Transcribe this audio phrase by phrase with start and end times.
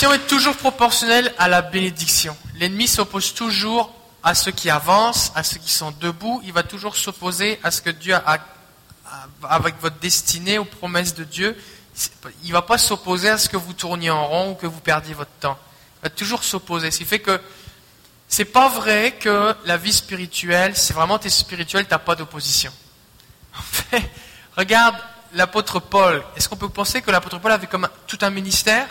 [0.00, 2.36] Est toujours proportionnelle à la bénédiction.
[2.54, 6.40] L'ennemi s'oppose toujours à ceux qui avancent, à ceux qui sont debout.
[6.44, 8.38] Il va toujours s'opposer à ce que Dieu a,
[9.42, 11.60] avec votre destinée, aux promesses de Dieu.
[12.44, 14.80] Il ne va pas s'opposer à ce que vous tourniez en rond ou que vous
[14.80, 15.58] perdiez votre temps.
[16.00, 16.92] Il va toujours s'opposer.
[16.92, 17.40] Ce qui fait que
[18.28, 22.72] c'est pas vrai que la vie spirituelle, c'est vraiment t'es spirituel, t'as pas d'opposition.
[23.58, 24.08] En fait,
[24.56, 24.96] regarde
[25.34, 26.22] l'apôtre Paul.
[26.36, 28.86] Est-ce qu'on peut penser que l'apôtre Paul avait comme tout un ministère?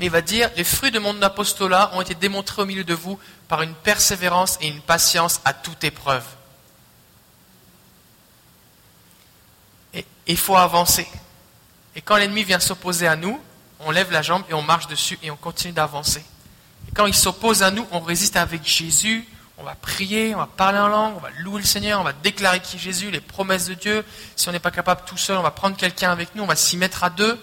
[0.00, 2.94] Mais il va dire, les fruits de mon apostolat ont été démontrés au milieu de
[2.94, 6.24] vous par une persévérance et une patience à toute épreuve.
[9.92, 11.06] Et il faut avancer.
[11.94, 13.38] Et quand l'ennemi vient s'opposer à nous,
[13.80, 16.24] on lève la jambe et on marche dessus et on continue d'avancer.
[16.88, 19.28] Et quand il s'oppose à nous, on résiste avec Jésus,
[19.58, 22.14] on va prier, on va parler en langue, on va louer le Seigneur, on va
[22.14, 24.02] déclarer qui est Jésus, les promesses de Dieu.
[24.34, 26.56] Si on n'est pas capable tout seul, on va prendre quelqu'un avec nous, on va
[26.56, 27.38] s'y mettre à deux.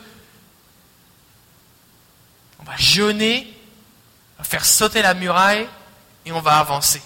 [2.67, 3.51] Va jeûner,
[4.37, 5.67] on va faire sauter la muraille
[6.25, 7.01] et on va avancer.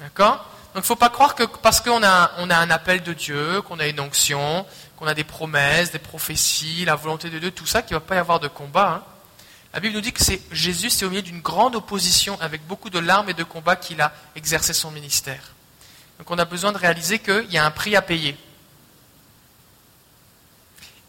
[0.00, 0.38] D'accord?
[0.74, 3.12] Donc il ne faut pas croire que parce qu'on a, on a un appel de
[3.12, 7.50] Dieu, qu'on a une onction, qu'on a des promesses, des prophéties, la volonté de Dieu,
[7.50, 9.02] tout ça, qu'il ne va pas y avoir de combat.
[9.04, 9.04] Hein.
[9.74, 12.88] La Bible nous dit que c'est Jésus, c'est au milieu d'une grande opposition, avec beaucoup
[12.88, 15.52] de larmes et de combats qu'il a exercé son ministère.
[16.18, 18.36] Donc on a besoin de réaliser qu'il y a un prix à payer.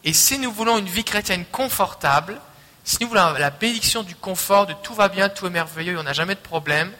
[0.02, 2.40] Et si nous voulons une vie chrétienne confortable,
[2.84, 6.02] si nous voulons la bénédiction du confort, de tout va bien, tout est merveilleux, on
[6.02, 6.92] n'a jamais de problème,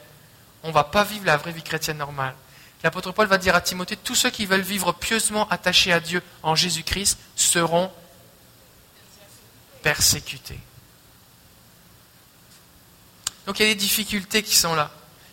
[0.62, 2.34] on ne va pas vivre la vraie vie chrétienne normale.
[2.82, 6.22] L'apôtre Paul va dire à Timothée, tous ceux qui veulent vivre pieusement attachés à Dieu
[6.42, 7.90] en Jésus-Christ seront
[9.82, 10.58] persécutés.
[13.46, 14.90] Donc il y a des difficultés qui sont là.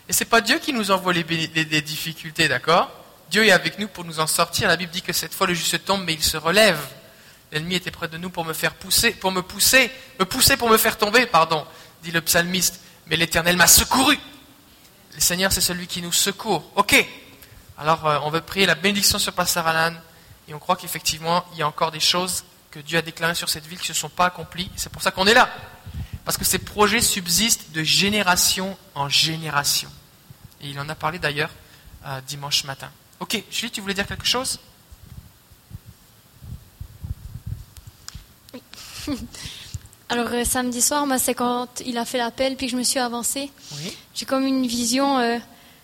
[0.09, 2.91] Et ce n'est pas Dieu qui nous envoie les, difficultés, d'accord?
[3.29, 4.67] Dieu est avec nous pour nous en sortir.
[4.67, 6.79] La Bible dit que cette fois le juste tombe, mais il se relève.
[7.51, 10.69] L'ennemi était près de nous pour me faire pousser, pour me pousser, me pousser pour
[10.69, 11.65] me faire tomber, pardon,
[12.03, 12.79] dit le psalmiste.
[13.07, 14.17] Mais l'Éternel m'a secouru.
[15.13, 16.71] Le Seigneur, c'est celui qui nous secourt.
[16.75, 17.05] Ok,
[17.81, 19.95] alors, euh, on veut prier la bénédiction sur Pasteur Alan.
[20.47, 23.49] Et on croit qu'effectivement, il y a encore des choses que Dieu a déclarées sur
[23.49, 24.69] cette ville qui ne se sont pas accomplies.
[24.75, 25.49] C'est pour ça qu'on est là.
[26.23, 29.89] Parce que ces projets subsistent de génération en génération.
[30.61, 31.49] Et il en a parlé d'ailleurs
[32.05, 32.91] euh, dimanche matin.
[33.19, 34.59] Ok, Julie, tu voulais dire quelque chose?
[40.09, 42.83] Alors, euh, samedi soir, moi, c'est quand il a fait l'appel, puis que je me
[42.83, 43.49] suis avancée.
[43.77, 43.93] Oui.
[44.13, 45.19] J'ai comme une vision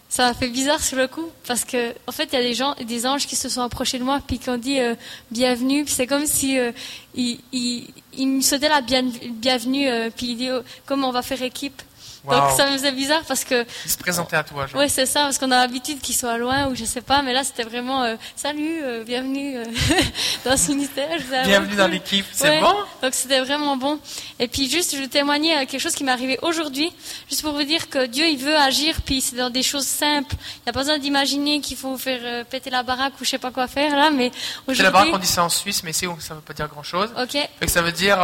[0.09, 2.53] ça m'a fait bizarre sur le coup parce que en fait il y a des
[2.53, 4.95] gens des anges qui se sont approchés de moi puis qui ont dit euh,
[5.31, 6.71] bienvenue puis c'est comme si euh,
[7.13, 11.81] ils, me souhaitaient la bienvenue euh, puis ils disent comment on va faire équipe
[12.27, 13.65] donc ça me faisait bizarre parce que.
[13.85, 16.67] Il se présentait à toi, Oui, c'est ça, parce qu'on a l'habitude qu'il soit loin
[16.67, 19.65] ou je sais pas, mais là c'était vraiment euh, salut, euh, bienvenue euh,
[20.45, 21.17] dans ce ministère.
[21.45, 22.75] Bienvenue dans l'équipe, c'est bon?
[23.01, 23.99] Donc c'était vraiment bon.
[24.39, 26.91] Et puis juste, je témoignais quelque chose qui m'est arrivé aujourd'hui,
[27.29, 30.35] juste pour vous dire que Dieu il veut agir, puis c'est dans des choses simples.
[30.37, 33.37] Il n'y a pas besoin d'imaginer qu'il faut faire péter la baraque ou je sais
[33.37, 34.31] pas quoi faire là, mais
[34.67, 34.83] aujourd'hui.
[34.83, 36.19] La baraque, on dit ça en Suisse, mais c'est où?
[36.19, 37.09] Ça veut pas dire grand chose.
[37.17, 37.37] Ok.
[37.67, 38.17] ça veut dire,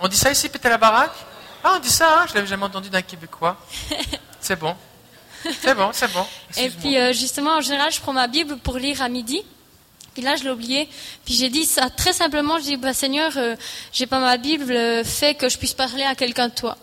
[0.00, 1.14] on dit ça ici, péter la baraque?
[1.64, 3.56] Ah, on dit ça, hein je l'avais jamais entendu d'un Québécois.
[4.40, 4.76] C'est bon.
[5.60, 6.24] C'est bon, c'est bon.
[6.56, 9.42] Et puis, euh, justement, en général, je prends ma Bible pour lire à midi.
[10.14, 10.88] Puis là, je l'ai oublié.
[11.24, 12.58] Puis j'ai dit ça très simplement.
[12.58, 13.56] Je dis, bah, Seigneur, euh,
[13.92, 16.76] j'ai pas ma Bible, euh, fais que je puisse parler à quelqu'un de toi.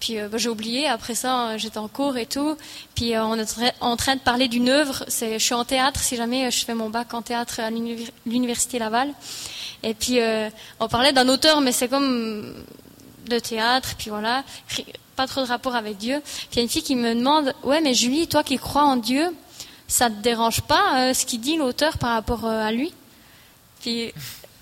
[0.00, 0.86] Puis bah, j'ai oublié.
[0.86, 2.56] Après ça, j'étais en cours et tout.
[2.94, 5.04] Puis on est en train de parler d'une œuvre.
[5.08, 6.00] je suis en théâtre.
[6.00, 9.12] Si jamais je fais mon bac en théâtre à l'université Laval.
[9.82, 10.20] Et puis
[10.78, 12.54] on parlait d'un auteur, mais c'est comme
[13.28, 14.44] de théâtre, puis voilà,
[15.16, 16.20] pas trop de rapport avec Dieu.
[16.24, 18.84] Puis il y a une fille qui me demande, ouais, mais Julie, toi qui crois
[18.84, 19.34] en Dieu,
[19.88, 22.92] ça te dérange pas euh, ce qu'il dit l'auteur par rapport euh, à lui?
[23.80, 24.12] Puis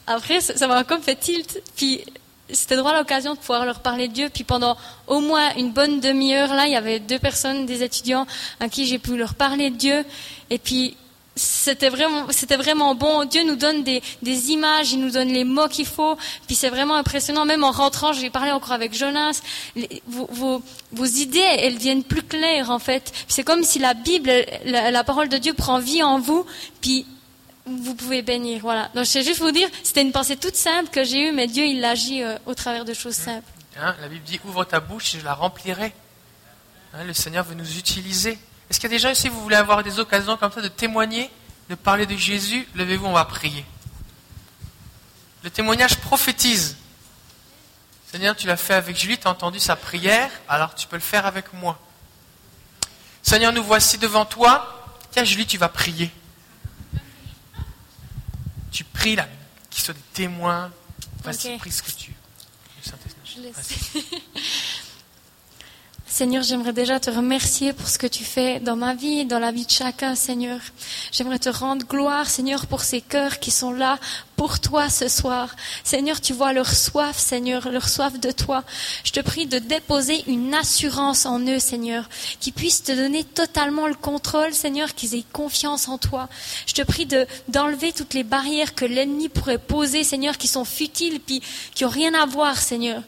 [0.07, 1.63] après, ça m'a comme fait tilt.
[1.77, 2.05] Puis
[2.51, 4.29] c'était droit l'occasion de pouvoir leur parler de Dieu.
[4.33, 8.27] Puis pendant au moins une bonne demi-heure, là, il y avait deux personnes, des étudiants,
[8.61, 10.05] à qui j'ai pu leur parler de Dieu.
[10.51, 10.97] Et puis
[11.43, 13.25] c'était vraiment, c'était vraiment bon.
[13.25, 16.17] Dieu nous donne des, des, images, il nous donne les mots qu'il faut.
[16.47, 17.45] Puis c'est vraiment impressionnant.
[17.45, 19.43] Même en rentrant, j'ai parlé encore avec Jonas.
[20.07, 20.63] vos, vos,
[20.93, 23.13] vos, idées, elles deviennent plus claires en fait.
[23.29, 24.31] C'est comme si la Bible,
[24.65, 26.47] la, la, parole de Dieu prend vie en vous.
[26.81, 27.07] Puis
[27.67, 28.61] vous pouvez bénir.
[28.63, 28.91] Voilà.
[28.95, 31.47] Donc je sais juste vous dire, c'était une pensée toute simple que j'ai eue, mais
[31.47, 33.49] Dieu il agit euh, au travers de choses simples.
[33.81, 35.93] Hein, la Bible dit ouvre ta bouche et je la remplirai.
[36.95, 38.39] Hein, le Seigneur veut nous utiliser.
[38.69, 40.69] Est-ce qu'il y a des gens ici, vous voulez avoir des occasions comme ça de
[40.69, 41.31] témoigner,
[41.69, 43.65] de parler de Jésus Levez-vous, on va prier.
[45.43, 46.77] Le témoignage prophétise.
[48.11, 51.03] Seigneur, tu l'as fait avec Julie, tu as entendu sa prière, alors tu peux le
[51.03, 51.79] faire avec moi.
[53.23, 54.85] Seigneur, nous voici devant toi.
[55.11, 56.11] Tiens, Julie, tu vas prier.
[58.71, 59.29] Tu pries là,
[59.71, 60.71] qu'ils soient des témoins.
[61.23, 62.93] Vas-y, prie ce que tu veux.
[63.25, 63.99] je.
[66.13, 69.51] Seigneur, j'aimerais déjà te remercier pour ce que tu fais dans ma vie, dans la
[69.51, 70.61] vie de chacun, Seigneur.
[71.11, 73.99] J'aimerais te rendre gloire, Seigneur, pour ces cœurs qui sont là
[74.37, 75.57] pour toi ce soir.
[75.85, 78.63] Seigneur, tu vois leur soif, Seigneur, leur soif de toi.
[79.05, 82.07] Je te prie de déposer une assurance en eux, Seigneur,
[82.41, 86.29] qui puissent te donner totalement le contrôle, Seigneur, qu'ils aient confiance en toi.
[86.67, 90.67] Je te prie de, d'enlever toutes les barrières que l'ennemi pourrait poser, Seigneur, qui sont
[90.67, 91.41] futiles, puis
[91.75, 93.03] qui ont rien à voir, Seigneur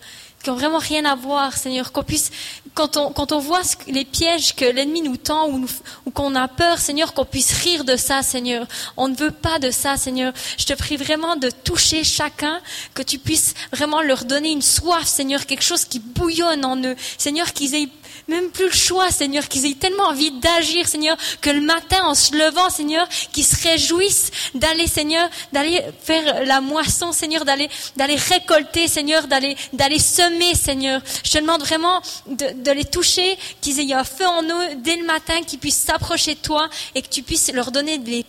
[0.44, 2.30] qui ont vraiment rien à voir, Seigneur, qu'on puisse,
[2.74, 6.78] quand on, quand on voit les pièges que l'ennemi nous tend ou qu'on a peur,
[6.78, 8.66] Seigneur, qu'on puisse rire de ça, Seigneur.
[8.98, 10.34] On ne veut pas de ça, Seigneur.
[10.58, 12.60] Je te prie vraiment de toucher chacun,
[12.92, 16.94] que tu puisses vraiment leur donner une soif, Seigneur, quelque chose qui bouillonne en eux.
[17.16, 17.88] Seigneur, qu'ils aient
[18.28, 22.14] même plus le choix, Seigneur, qu'ils aient tellement envie d'agir, Seigneur, que le matin, en
[22.14, 28.16] se levant, Seigneur, qu'ils se réjouissent d'aller, Seigneur, d'aller faire la moisson, Seigneur, d'aller, d'aller
[28.16, 31.02] récolter, Seigneur, d'aller, d'aller semer, Seigneur.
[31.22, 35.04] Je te demande vraiment de, les toucher, qu'ils aient un feu en eux dès le
[35.04, 38.24] matin, qu'ils puissent s'approcher de toi et que tu puisses leur donner des,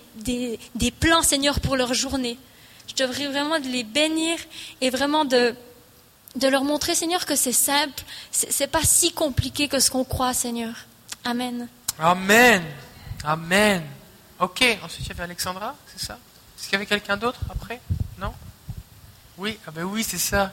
[0.75, 2.37] des, plans, Seigneur, pour leur journée.
[2.97, 4.37] Je prie vraiment de les bénir
[4.79, 5.53] et vraiment de,
[6.35, 10.33] de leur montrer, Seigneur, que c'est simple, c'est pas si compliqué que ce qu'on croit,
[10.33, 10.73] Seigneur.
[11.23, 11.67] Amen.
[11.99, 12.63] Amen.
[13.23, 13.83] Amen.
[14.39, 16.17] Ok, ensuite il y avait Alexandra, c'est ça?
[16.57, 17.79] Est-ce qu'il y avait quelqu'un d'autre après?
[18.19, 18.33] Non?
[19.37, 20.51] Oui, ah ben oui, c'est ça.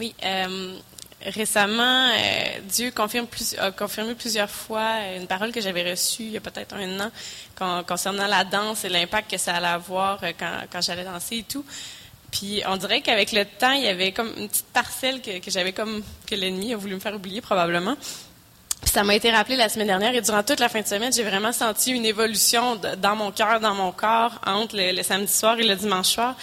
[0.00, 0.76] Oui, euh,
[1.24, 6.30] récemment, euh, Dieu confirme plus, a confirmé plusieurs fois une parole que j'avais reçue il
[6.32, 10.32] y a peut-être un an concernant la danse et l'impact que ça allait avoir euh,
[10.36, 11.64] quand, quand j'allais danser et tout.
[12.34, 15.72] Puis on dirait qu'avec le temps, il y avait comme une petite parcelle que, j'avais
[15.72, 17.94] comme que l'ennemi a voulu me faire oublier probablement.
[17.94, 21.12] Puis ça m'a été rappelé la semaine dernière et durant toute la fin de semaine,
[21.12, 25.60] j'ai vraiment senti une évolution dans mon cœur, dans mon corps entre le, samedi soir
[25.60, 26.34] et le dimanche soir.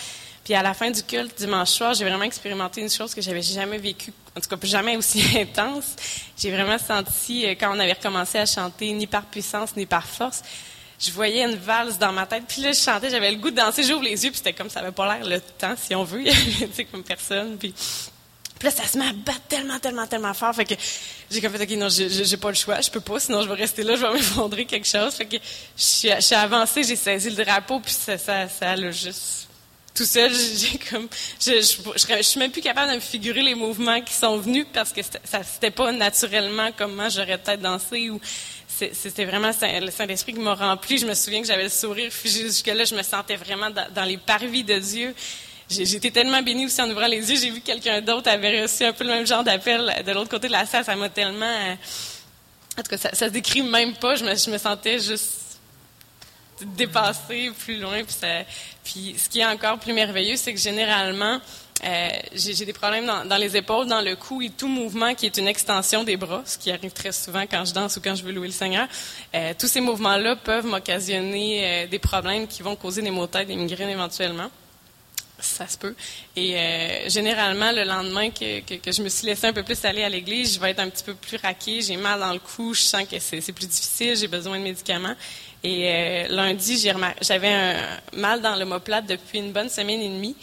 [0.45, 3.41] Puis à la fin du culte dimanche soir, j'ai vraiment expérimenté une chose que j'avais
[3.41, 5.97] jamais vécue, en tout cas jamais aussi intense.
[6.37, 10.05] J'ai vraiment senti euh, quand on avait recommencé à chanter ni par puissance ni par
[10.05, 10.41] force,
[11.01, 12.43] je voyais une valse dans ma tête.
[12.47, 14.69] Puis là, je chantais, j'avais le goût de danser, j'ouvre les yeux, puis c'était comme
[14.69, 16.21] ça avait pas l'air le temps, si on veut.
[16.21, 17.57] Il y avait comme personne.
[17.57, 17.73] Puis,
[18.61, 20.53] là, ça se met à battre tellement, tellement, tellement fort.
[20.53, 20.75] Fait que
[21.31, 23.55] j'ai comme fait, OK, non, j'ai pas le choix, je peux pas, sinon je vais
[23.55, 25.15] rester là, je vais m'effondrer quelque chose.
[25.15, 29.47] Fait que je suis, je avancée, j'ai saisi le drapeau, puis ça, ça, ça juste
[29.93, 31.07] tout seul, j'ai comme,
[31.39, 34.65] je, je, je, suis même plus capable de me figurer les mouvements qui sont venus
[34.73, 38.19] parce que ça, c'était pas naturellement comment j'aurais peut-être dansé ou
[38.93, 40.97] c'était vraiment le Saint-Esprit qui m'a rempli.
[40.97, 42.83] Je me souviens que j'avais le sourire jusque-là.
[42.83, 45.15] Je me sentais vraiment dans, les parvis de Dieu.
[45.69, 47.39] J'étais tellement bénie aussi en ouvrant les yeux.
[47.39, 50.29] J'ai vu que quelqu'un d'autre avait reçu un peu le même genre d'appel de l'autre
[50.29, 50.83] côté de la salle.
[50.83, 51.45] Ça m'a tellement...
[51.45, 51.75] Euh,
[52.77, 54.15] en tout cas, ça, ça se décrit même pas.
[54.15, 55.59] Je me, je me sentais juste
[56.65, 58.03] dépassée plus loin.
[58.03, 58.15] Puis,
[58.83, 61.39] puis ce qui est encore plus merveilleux, c'est que généralement,
[61.83, 65.37] euh, j'ai des problèmes dans, les épaules, dans le cou et tout mouvement qui est
[65.37, 68.23] une extension des bras, ce qui arrive très souvent quand je danse ou quand je
[68.23, 68.87] veux louer le Seigneur.
[69.33, 73.31] Euh, tous ces mouvements-là peuvent m'occasionner euh, des problèmes qui vont causer des maux de
[73.31, 74.49] tête, des migraines éventuellement.
[75.39, 75.95] Ça se peut.
[76.35, 76.55] Et
[77.07, 78.61] généralement, le lendemain que,
[78.91, 81.03] je me suis laissé un peu plus aller à l'église, je vais être un petit
[81.03, 84.27] peu plus raquée, j'ai mal dans le cou, je sens que c'est plus difficile, j'ai
[84.27, 85.15] besoin de médicaments.
[85.63, 86.77] Et lundi,
[87.21, 87.75] j'avais un
[88.13, 90.35] mal dans l'omoplate depuis une bonne semaine et demie.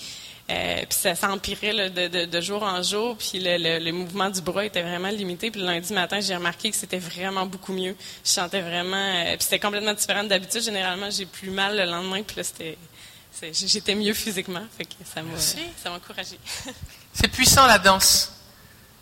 [0.50, 4.64] Euh, puis ça s'empirait de, de, jour en jour, puis le, le, mouvement du bras
[4.64, 5.50] était vraiment limité.
[5.50, 7.94] Puis le lundi matin, j'ai remarqué que c'était vraiment beaucoup mieux.
[8.24, 8.96] Je sentais vraiment...
[8.96, 10.62] Euh, puis c'était complètement différent d'habitude.
[10.62, 12.78] Généralement, j'ai plus mal le lendemain, puis là, c'était...
[13.52, 16.38] J'étais mieux physiquement, fait que ça m'a encouragé.
[17.12, 18.32] C'est puissant la danse.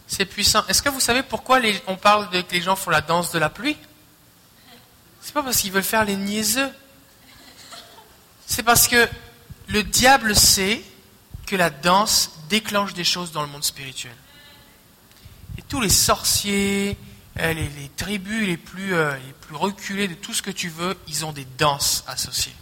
[0.06, 0.64] C'est puissant.
[0.68, 3.32] Est-ce que vous savez pourquoi les, on parle de que les gens font la danse
[3.32, 3.76] de la pluie?
[5.22, 6.70] C'est pas parce qu'ils veulent faire les niaiseux.
[8.46, 9.08] C'est parce que
[9.68, 10.82] le diable sait
[11.46, 14.14] que la danse déclenche des choses dans le monde spirituel.
[15.56, 16.98] Et tous les sorciers,
[17.38, 20.98] euh, les, tribus les plus, euh, les plus reculées de tout ce que tu veux,
[21.06, 22.54] ils ont des danses associées.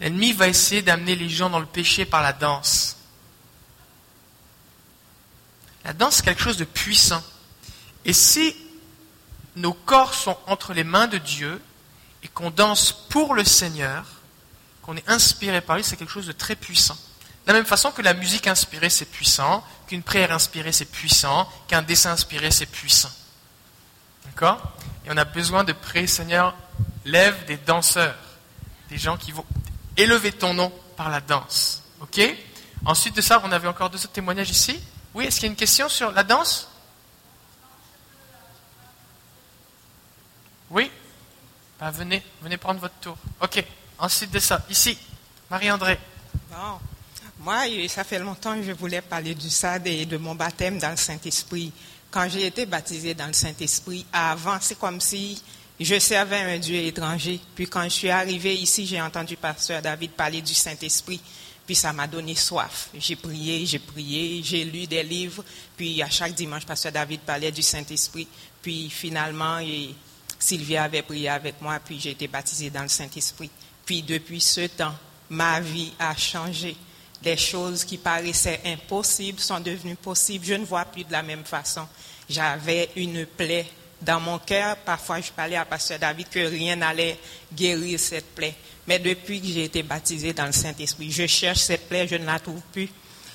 [0.00, 2.96] L'ennemi va essayer d'amener les gens dans le péché par la danse.
[5.84, 7.22] La danse, c'est quelque chose de puissant.
[8.04, 8.54] Et si
[9.56, 11.60] nos corps sont entre les mains de Dieu
[12.22, 14.04] et qu'on danse pour le Seigneur,
[14.88, 16.96] qu'on est inspiré par lui, c'est quelque chose de très puissant.
[17.46, 21.46] De la même façon que la musique inspirée, c'est puissant, qu'une prière inspirée, c'est puissant,
[21.68, 23.10] qu'un dessin inspiré, c'est puissant.
[24.24, 24.72] D'accord?
[25.04, 26.54] Et on a besoin de prier, Seigneur,
[27.04, 28.14] lève des danseurs,
[28.88, 29.44] des gens qui vont
[29.98, 31.82] élever ton nom par la danse.
[32.00, 32.18] Ok?
[32.86, 34.80] Ensuite de ça, on avait encore deux autres témoignages ici.
[35.12, 36.66] Oui, est-ce qu'il y a une question sur la danse?
[40.70, 40.90] Oui?
[41.78, 43.18] Ben, Venez, venez prendre votre tour.
[43.42, 43.62] Ok.
[43.98, 44.96] Ensuite de ça, ici,
[45.50, 45.98] Marie-André.
[46.50, 46.78] Bon.
[47.40, 50.90] Moi, ça fait longtemps que je voulais parler du SAD et de mon baptême dans
[50.90, 51.72] le Saint-Esprit.
[52.10, 55.42] Quand j'ai été baptisé dans le Saint-Esprit, avant, c'est comme si
[55.80, 57.40] je servais un Dieu étranger.
[57.54, 61.20] Puis quand je suis arrivé ici, j'ai entendu Pasteur David parler du Saint-Esprit.
[61.66, 62.88] Puis ça m'a donné soif.
[62.98, 65.44] J'ai prié, j'ai prié, j'ai lu des livres.
[65.76, 68.26] Puis à chaque dimanche, Pasteur David parlait du Saint-Esprit.
[68.62, 69.60] Puis finalement,
[70.38, 73.50] Sylvia avait prié avec moi, puis j'ai été baptisé dans le Saint-Esprit.
[73.88, 74.92] Puis depuis ce temps,
[75.30, 76.76] ma vie a changé.
[77.24, 80.44] Les choses qui paraissaient impossibles sont devenues possibles.
[80.44, 81.86] Je ne vois plus de la même façon.
[82.28, 83.66] J'avais une plaie
[84.02, 84.76] dans mon cœur.
[84.76, 87.18] Parfois, je parlais à Pasteur David que rien n'allait
[87.50, 88.54] guérir cette plaie.
[88.86, 92.26] Mais depuis que j'ai été baptisé dans le Saint-Esprit, je cherche cette plaie, je ne
[92.26, 92.90] la trouve plus.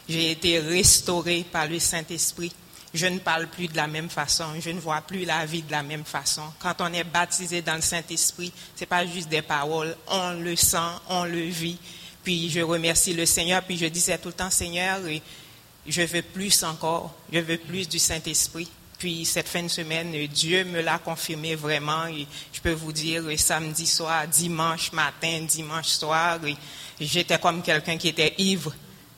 [0.08, 2.54] J'ai été restauré par le Saint-Esprit.
[2.94, 5.72] Je ne parle plus de la même façon, je ne vois plus la vie de
[5.72, 6.44] la même façon.
[6.60, 10.56] Quand on est baptisé dans le Saint-Esprit, ce n'est pas juste des paroles, on le
[10.56, 10.78] sent,
[11.10, 11.80] on le vit.
[12.24, 15.00] Puis je remercie le Seigneur, puis je disais tout le temps, Seigneur,
[15.88, 18.70] je veux plus encore, je veux plus du Saint-Esprit.
[19.00, 22.06] Puis cette fin de semaine, Dieu me l'a confirmé vraiment.
[22.54, 26.40] je peux vous dire, samedi soir, dimanche matin, dimanche soir,
[27.02, 28.74] j'étais comme quelqu'un qui était ivre.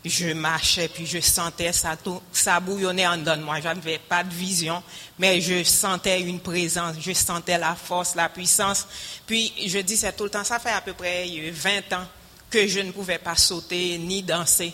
[0.07, 3.59] Je marchais, puis je sentais ça, bouillonnait en dedans de moi.
[3.59, 4.83] Je n'avais pas de vision,
[5.17, 8.85] mais je sentais une présence, je sentais la force, la puissance.
[9.25, 12.05] Puis je disais tout le temps, ça fait à peu près 20 ans
[12.51, 14.73] que je ne pouvais pas sauter ni danser.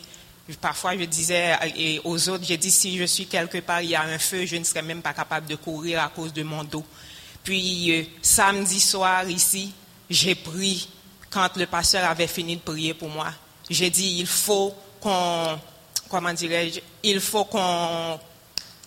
[0.59, 1.55] Parfois, je disais
[2.03, 4.57] aux autres, j'ai dit, si je suis quelque part, il y a un feu, je
[4.57, 6.83] ne serais même pas capable de courir à cause de mon dos.
[7.43, 9.71] Puis, euh, samedi soir, ici,
[10.09, 10.89] j'ai pris,
[11.29, 13.31] quand le pasteur avait fini de prier pour moi,
[13.69, 15.60] j'ai dit, il faut qu'on,
[16.10, 18.20] comment dirais-je, il faut qu'on...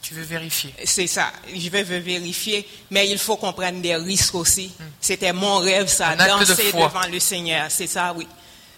[0.01, 0.75] Tu veux vérifier.
[0.85, 4.71] C'est ça, je veux vérifier, mais il faut qu'on prenne des risques aussi.
[4.79, 4.85] Hmm.
[5.01, 8.27] C'était mon rêve, ça, danser devant le Seigneur, c'est ça, oui.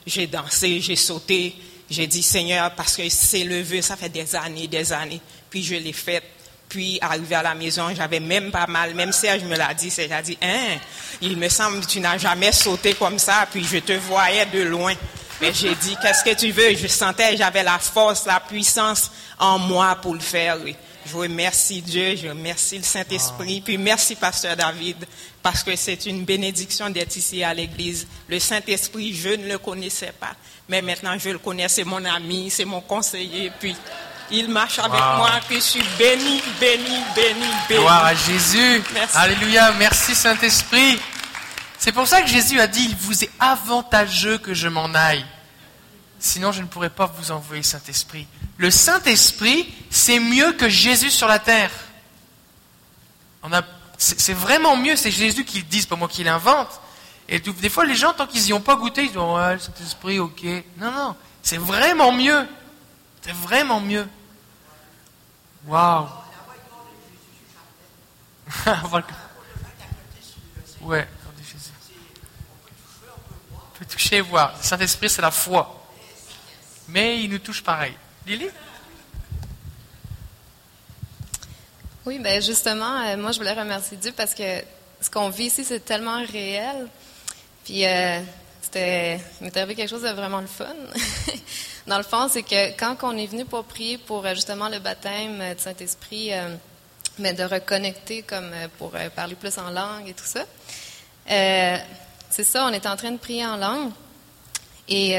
[0.06, 1.56] J'ai dansé, j'ai sauté,
[1.88, 5.20] j'ai dit, Seigneur, parce que c'est le vœu, ça fait des années, des années.
[5.50, 6.22] Puis je l'ai fait.
[6.68, 8.92] Puis, arrivé à la maison, j'avais même pas mal.
[8.94, 9.88] Même Serge me l'a dit.
[9.88, 10.78] Serge a dit, hein,
[11.20, 13.46] il me semble que tu n'as jamais sauté comme ça.
[13.50, 14.94] Puis je te voyais de loin.
[15.40, 16.74] Mais j'ai dit, qu'est-ce que tu veux?
[16.74, 20.56] Je sentais, j'avais la force, la puissance en moi pour le faire.
[21.08, 24.96] Je remercie Dieu, je remercie le Saint-Esprit, puis merci Pasteur David,
[25.40, 28.08] parce que c'est une bénédiction d'être ici à l'église.
[28.28, 30.34] Le Saint-Esprit, je ne le connaissais pas,
[30.68, 33.76] mais maintenant je le connais, c'est mon ami, c'est mon conseiller, puis
[34.32, 37.80] il marche avec moi, puis je suis béni, béni, béni, béni.
[37.80, 38.82] Gloire à Jésus.
[39.14, 40.98] Alléluia, merci Saint-Esprit.
[41.78, 45.24] C'est pour ça que Jésus a dit, il vous est avantageux que je m'en aille.
[46.18, 48.26] Sinon, je ne pourrais pas vous envoyer Saint-Esprit
[48.58, 51.70] le Saint-Esprit, c'est mieux que Jésus sur la terre.
[53.98, 56.80] c'est vraiment mieux, c'est Jésus qui le dit, pas moi qui l'invente.
[57.28, 59.58] Et des fois, les gens, tant qu'ils n'y ont pas goûté, ils disent Ouais, le
[59.58, 60.44] Saint-Esprit, ok.
[60.78, 62.46] Non, non, c'est vraiment mieux.
[63.22, 64.08] C'est vraiment mieux.
[65.66, 66.06] Waouh!
[70.82, 71.08] ouais,
[73.78, 74.54] peut toucher et voir.
[74.58, 75.86] Le Saint-Esprit, c'est la foi.
[76.88, 77.92] Mais il nous touche pareil.
[78.26, 78.48] Lily?
[82.06, 84.62] Oui, ben justement, euh, moi je voulais remercier Dieu parce que
[85.00, 86.86] ce qu'on vit ici, c'est tellement réel.
[87.64, 88.20] Puis euh,
[88.62, 90.66] c'était, il m'est arrivé quelque chose de vraiment le fun.
[91.88, 94.78] Dans le fond, c'est que quand on est venu pour prier pour euh, justement le
[94.78, 96.30] baptême du Saint-Esprit,
[97.18, 100.44] mais de reconnecter comme pour parler plus en langue et tout ça,
[102.30, 103.90] c'est ça, on était en train de prier en langue.
[104.88, 105.16] Et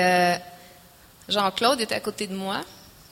[1.30, 2.62] Jean-Claude était à côté de moi.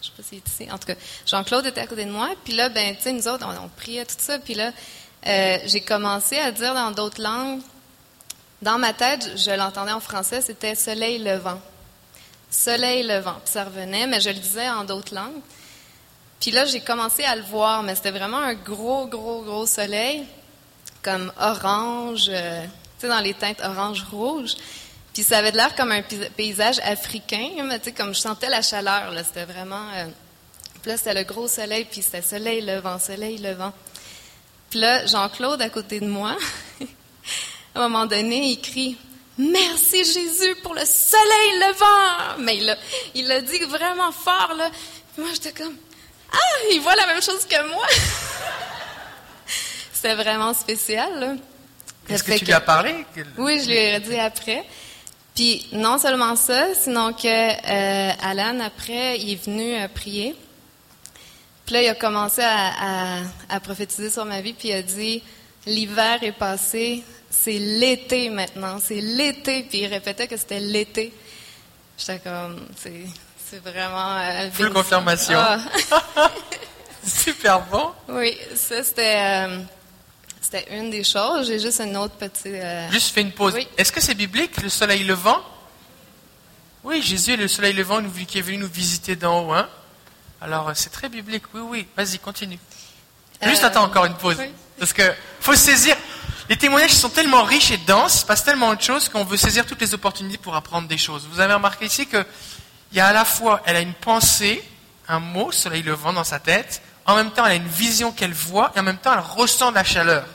[0.02, 0.72] Je sais pas s'il est ici.
[0.72, 2.30] En tout cas, Jean-Claude était à côté de moi.
[2.44, 4.40] Puis là, ben, tu sais, nous autres, on, priait tout ça.
[4.40, 4.72] Puis là,
[5.28, 7.62] euh, j'ai commencé à dire dans d'autres langues.
[8.62, 11.60] Dans ma tête, je l'entendais en français, c'était soleil levant.
[12.50, 13.36] Soleil levant.
[13.44, 15.42] Puis ça revenait, mais je le disais en d'autres langues.
[16.40, 20.26] Puis là, j'ai commencé à le voir, mais c'était vraiment un gros, gros, gros soleil,
[21.02, 22.66] comme orange, euh,
[23.04, 24.56] dans les teintes orange-rouge.
[25.14, 29.46] Puis ça avait l'air comme un paysage africain, mais comme je sentais la chaleur, c'était
[29.46, 29.88] vraiment...
[29.96, 30.08] Euh,
[30.82, 33.74] puis là, c'était le gros soleil, puis c'était soleil levant, soleil levant.
[34.70, 36.36] Puis là, Jean-Claude, à côté de moi,
[37.76, 38.98] à un moment donné, il crie
[39.38, 42.60] «Merci Jésus pour le soleil levant!» Mais
[43.16, 44.70] il l'a dit vraiment fort, là.
[45.14, 45.76] Puis moi, j'étais comme
[46.34, 46.38] «Ah,
[46.74, 47.88] il voit la même chose que moi!»
[49.94, 51.36] C'était vraiment spécial, là.
[52.10, 53.06] Est-ce que tu lui as parlé?
[53.38, 54.64] Oui, je lui ai dit après.
[55.34, 60.36] Puis non seulement ça, sinon que euh, Alan, après, il est venu euh, prier.
[61.66, 65.22] Puis là, il a commencé à, à, prophétiser sur ma vie, puis il a dit,
[65.66, 69.64] l'hiver est passé, c'est l'été maintenant, c'est l'été.
[69.64, 71.12] Puis il répétait que c'était l'été.
[71.98, 74.18] J'étais comme, c'est vraiment.
[74.18, 75.38] euh, Full confirmation.
[75.38, 75.60] Ah.
[77.04, 77.92] Super bon.
[78.10, 79.60] Oui, ça c'était euh,
[80.52, 81.48] c'était une des choses.
[81.48, 82.46] J'ai juste une autre petite.
[82.48, 83.54] euh, Juste fais une pause.
[83.56, 83.68] Oui.
[83.78, 85.42] Est-ce que c'est biblique, le soleil levant?
[86.84, 89.54] Oui, Jésus est le soleil levant qui est venu nous visiter d'en haut.
[89.54, 89.68] Hein
[90.42, 91.44] Alors, euh, c'est très biblique.
[91.54, 91.88] Oui, oui.
[91.98, 92.60] Vas-y, continue.
[93.42, 94.36] Juste Euh, attends encore une pause.
[94.40, 94.52] oui.
[94.78, 95.04] Parce que
[95.40, 95.96] faut saisir.
[96.48, 99.38] Les témoignages sont tellement riches et denses, il se passe tellement de choses qu'on veut
[99.38, 101.28] saisir toutes les opportunités pour apprendre des choses.
[101.32, 102.24] Vous avez remarqué ici que
[102.92, 104.64] il y a à la fois, elle a une pensée,
[105.08, 108.34] un mot, soleil levant dans sa tête, en même temps elle a une vision qu'elle
[108.34, 110.26] voit, et en même temps elle ressent de la chaleur.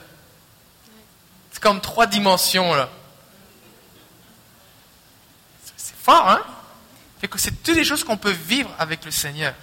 [1.53, 2.89] C'est comme trois dimensions là.
[5.77, 6.43] C'est fort, hein?
[7.21, 9.55] Fait que c'est toutes des choses qu'on peut vivre avec le Seigneur.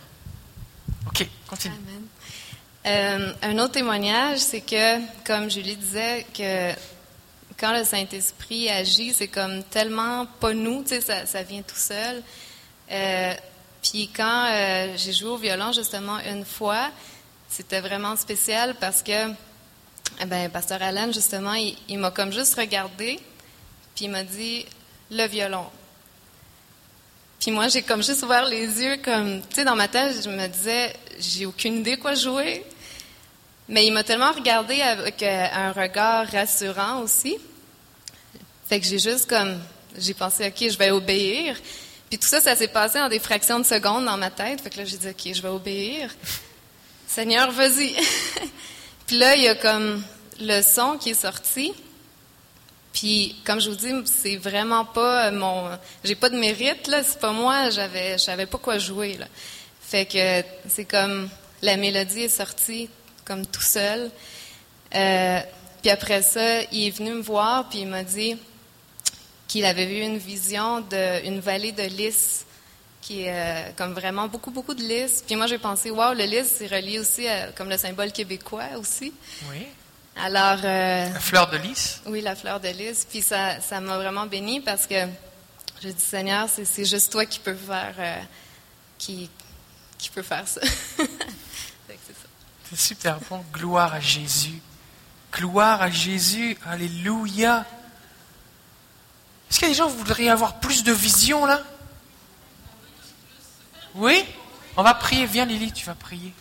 [1.07, 1.75] Ok, continue.
[1.75, 2.07] Amen.
[2.85, 6.71] Euh, un autre témoignage, c'est que, comme Julie disait, que
[7.59, 12.23] quand le Saint-Esprit agit, c'est comme tellement pas nous, ça, ça vient tout seul.
[12.91, 13.33] Euh,
[13.89, 16.89] puis quand euh, j'ai joué au violon, justement, une fois,
[17.47, 19.29] c'était vraiment spécial parce que,
[20.21, 23.19] eh ben, Pasteur Allen, justement, il, il m'a comme juste regardé,
[23.95, 24.65] puis il m'a dit,
[25.09, 25.65] le violon.
[27.39, 30.29] Puis moi, j'ai comme juste ouvert les yeux, comme, tu sais, dans ma tête, je
[30.29, 32.65] me disais, j'ai aucune idée quoi jouer.
[33.69, 37.37] Mais il m'a tellement regardé avec euh, un regard rassurant aussi.
[38.67, 39.61] Fait que j'ai juste comme,
[39.97, 41.57] j'ai pensé, OK, je vais obéir.
[42.09, 44.61] Puis tout ça, ça s'est passé en des fractions de secondes dans ma tête.
[44.61, 46.15] Fait que là, j'ai dit, OK, je vais obéir.
[47.07, 47.95] Seigneur, vas-y.
[49.07, 50.03] Puis là, il y a comme
[50.39, 51.73] le son qui est sorti.
[52.93, 55.69] Puis, comme je vous dis, c'est vraiment pas mon.
[56.03, 57.03] J'ai pas de mérite, là.
[57.03, 59.27] C'est pas moi, j'avais, je pas quoi jouer, là.
[59.81, 61.29] Fait que c'est comme.
[61.61, 62.89] La mélodie est sortie
[63.25, 64.09] comme tout seul.
[64.95, 65.39] Euh,
[65.81, 68.37] puis après ça, il est venu me voir, puis il m'a dit
[69.47, 72.45] qu'il avait vu une vision d'une vallée de lys
[73.01, 75.23] qui est euh, comme vraiment beaucoup, beaucoup de lys.
[75.25, 78.77] Puis moi, j'ai pensé, wow, le lys, c'est relié aussi à, comme le symbole québécois
[78.77, 79.13] aussi.
[79.49, 79.65] Oui.
[80.17, 82.01] Alors, euh, La fleur de lys.
[82.07, 83.07] oui, la fleur de lys.
[83.09, 85.05] Puis ça, ça m'a vraiment béni parce que
[85.81, 88.19] j'ai dit, Seigneur, c'est, juste toi qui peux faire, euh,
[88.97, 89.29] qui,
[89.97, 90.61] qui peut faire ça.
[92.69, 93.41] C'est super bon.
[93.53, 94.59] Gloire à Jésus.
[95.31, 96.57] Gloire à Jésus.
[96.65, 97.65] Alléluia.
[99.49, 101.61] Est-ce qu'il y a des gens qui voudraient avoir plus de vision là?
[103.95, 104.23] Oui?
[104.75, 105.25] On va prier.
[105.25, 106.33] Viens Lily, tu vas prier.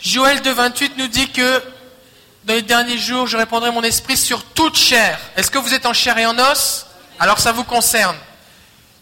[0.00, 1.62] Joël 2.28 nous dit que
[2.44, 5.18] dans les derniers jours, je répandrai mon esprit sur toute chair.
[5.36, 6.86] Est-ce que vous êtes en chair et en os?
[7.18, 8.16] Alors ça vous concerne.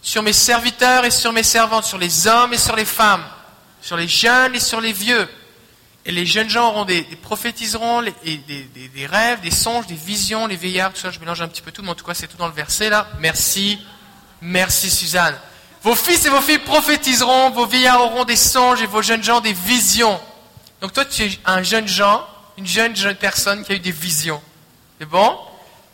[0.01, 3.23] Sur mes serviteurs et sur mes servantes, sur les hommes et sur les femmes,
[3.81, 5.27] sur les jeunes et sur les vieux.
[6.05, 10.91] Et les jeunes gens auront des, prophétiseront des, rêves, des songes, des visions, les vieillards,
[10.91, 11.11] tout ça.
[11.11, 12.89] Je mélange un petit peu tout, mais en tout cas, c'est tout dans le verset
[12.89, 13.07] là.
[13.19, 13.79] Merci.
[14.41, 15.35] Merci Suzanne.
[15.81, 19.39] Vos fils et vos filles prophétiseront, vos vieillards auront des songes et vos jeunes gens
[19.39, 20.19] des visions.
[20.81, 22.25] Donc toi, tu es un jeune gens,
[22.57, 24.41] une jeune, jeune personne qui a eu des visions.
[24.99, 25.37] C'est bon?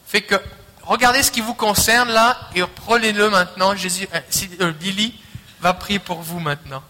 [0.07, 0.35] Fait que
[0.81, 3.75] regardez ce qui vous concerne là et prenez-le maintenant.
[3.75, 4.19] Jésus, euh,
[4.61, 5.13] euh, Lily
[5.61, 6.81] va prier pour vous maintenant.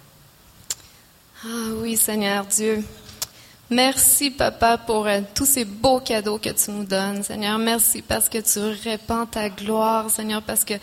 [1.44, 1.48] Ah
[1.82, 2.84] oui, Seigneur Dieu.
[3.72, 7.22] Merci, Papa, pour euh, tous ces beaux cadeaux que tu nous donnes.
[7.22, 10.74] Seigneur, merci parce que tu répands ta gloire, Seigneur, parce que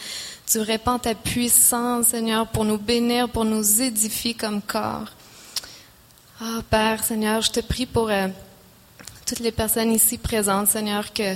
[0.47, 5.07] tu répands ta puissance, Seigneur, pour nous bénir, pour nous édifier comme corps.
[6.41, 8.29] Ah, Père, Seigneur, je te prie pour euh,
[9.27, 11.35] toutes les personnes ici présentes, Seigneur, que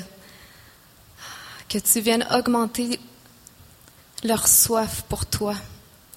[1.79, 3.01] tu viennes augmenter
[4.23, 5.57] leur soif pour toi,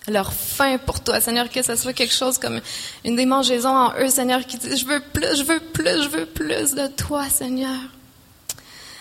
[0.07, 2.59] leur faim pour toi, Seigneur, que ce soit quelque chose comme
[3.05, 6.25] une démangeaison en eux, Seigneur, qui dit, je veux plus, je veux plus, je veux
[6.25, 7.79] plus de toi, Seigneur.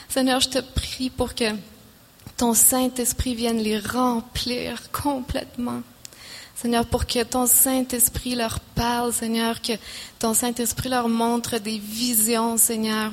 [0.09, 1.45] Seigneur, je te prie pour que
[2.37, 5.83] ton Saint-Esprit vienne les remplir complètement.
[6.55, 9.73] Seigneur, pour que ton Saint-Esprit leur parle, Seigneur, que
[10.21, 13.11] ton Saint-Esprit leur montre des visions, Seigneur,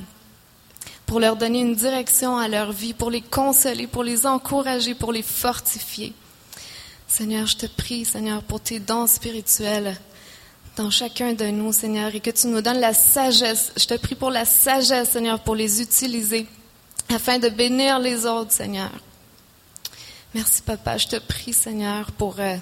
[1.08, 5.12] pour leur donner une direction à leur vie, pour les consoler, pour les encourager, pour
[5.12, 6.14] les fortifier.
[7.10, 9.98] Seigneur, je te prie, Seigneur, pour tes dons spirituels
[10.78, 13.74] dans chacun de nous, Seigneur, et que tu nous donnes la sagesse.
[13.76, 16.46] Je te prie pour la sagesse, Seigneur, pour les utiliser
[17.14, 18.92] afin de bénir les autres, Seigneur.
[20.36, 20.98] Merci, Papa.
[20.98, 22.56] Je te prie, Seigneur, pour euh,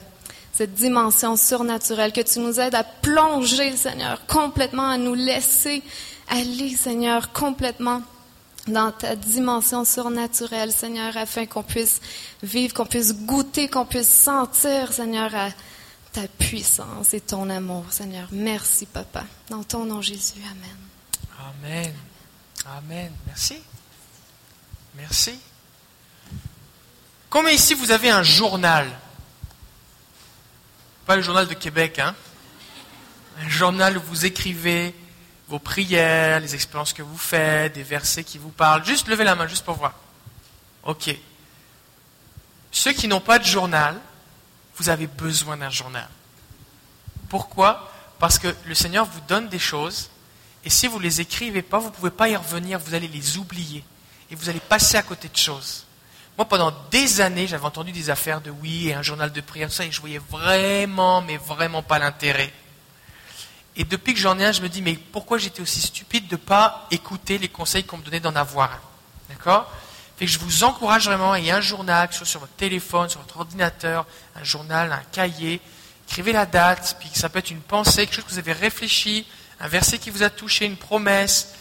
[0.53, 5.83] cette dimension surnaturelle, que tu nous aides à plonger, Seigneur, complètement, à nous laisser
[6.29, 8.01] aller, Seigneur, complètement
[8.67, 12.01] dans ta dimension surnaturelle, Seigneur, afin qu'on puisse
[12.43, 15.31] vivre, qu'on puisse goûter, qu'on puisse sentir, Seigneur,
[16.11, 18.27] ta puissance et ton amour, Seigneur.
[18.31, 19.23] Merci, Papa.
[19.49, 20.41] Dans ton nom, Jésus.
[20.51, 20.77] Amen.
[21.63, 21.93] Amen.
[22.77, 23.11] Amen.
[23.25, 23.57] Merci.
[24.95, 25.39] Merci.
[27.29, 28.89] Combien ici vous avez un journal
[31.05, 32.15] Pas le journal de Québec, hein.
[33.39, 34.95] Un journal où vous écrivez
[35.47, 38.85] vos prières, les expériences que vous faites, des versets qui vous parlent.
[38.85, 39.93] Juste levez la main, juste pour voir.
[40.83, 41.15] Ok.
[42.71, 43.99] Ceux qui n'ont pas de journal,
[44.75, 46.07] vous avez besoin d'un journal.
[47.29, 47.91] Pourquoi?
[48.19, 50.09] Parce que le Seigneur vous donne des choses,
[50.65, 53.07] et si vous ne les écrivez pas, vous ne pouvez pas y revenir, vous allez
[53.07, 53.83] les oublier,
[54.29, 55.85] et vous allez passer à côté de choses.
[56.37, 59.71] Moi, pendant des années, j'avais entendu des affaires de oui et un journal de prière,
[59.71, 62.53] ça, et je voyais vraiment, mais vraiment pas l'intérêt.
[63.77, 66.33] Et depuis que j'en ai un, je me dis, mais pourquoi j'étais aussi stupide de
[66.33, 68.79] ne pas écouter les conseils qu'on me donnait d'en avoir un?
[69.29, 69.71] D'accord?
[70.17, 72.39] Fait que je vous encourage vraiment, il y a un journal, que ce soit sur
[72.39, 75.61] votre téléphone, sur votre ordinateur, un journal, un cahier,
[76.07, 79.27] écrivez la date, puis ça peut être une pensée, quelque chose que vous avez réfléchi,
[79.59, 81.53] un verset qui vous a touché, une promesse,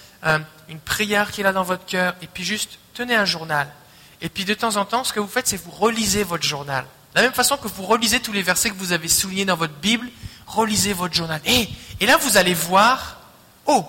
[0.70, 3.70] une prière qui est là dans votre cœur, et puis juste tenez un journal.
[4.22, 6.85] Et puis de temps en temps, ce que vous faites, c'est vous relisez votre journal.
[7.12, 9.57] De la même façon que vous relisez tous les versets que vous avez soulignés dans
[9.57, 10.09] votre Bible,
[10.46, 11.40] relisez votre journal.
[11.44, 11.68] Et,
[12.00, 13.18] et là, vous allez voir,
[13.66, 13.85] oh,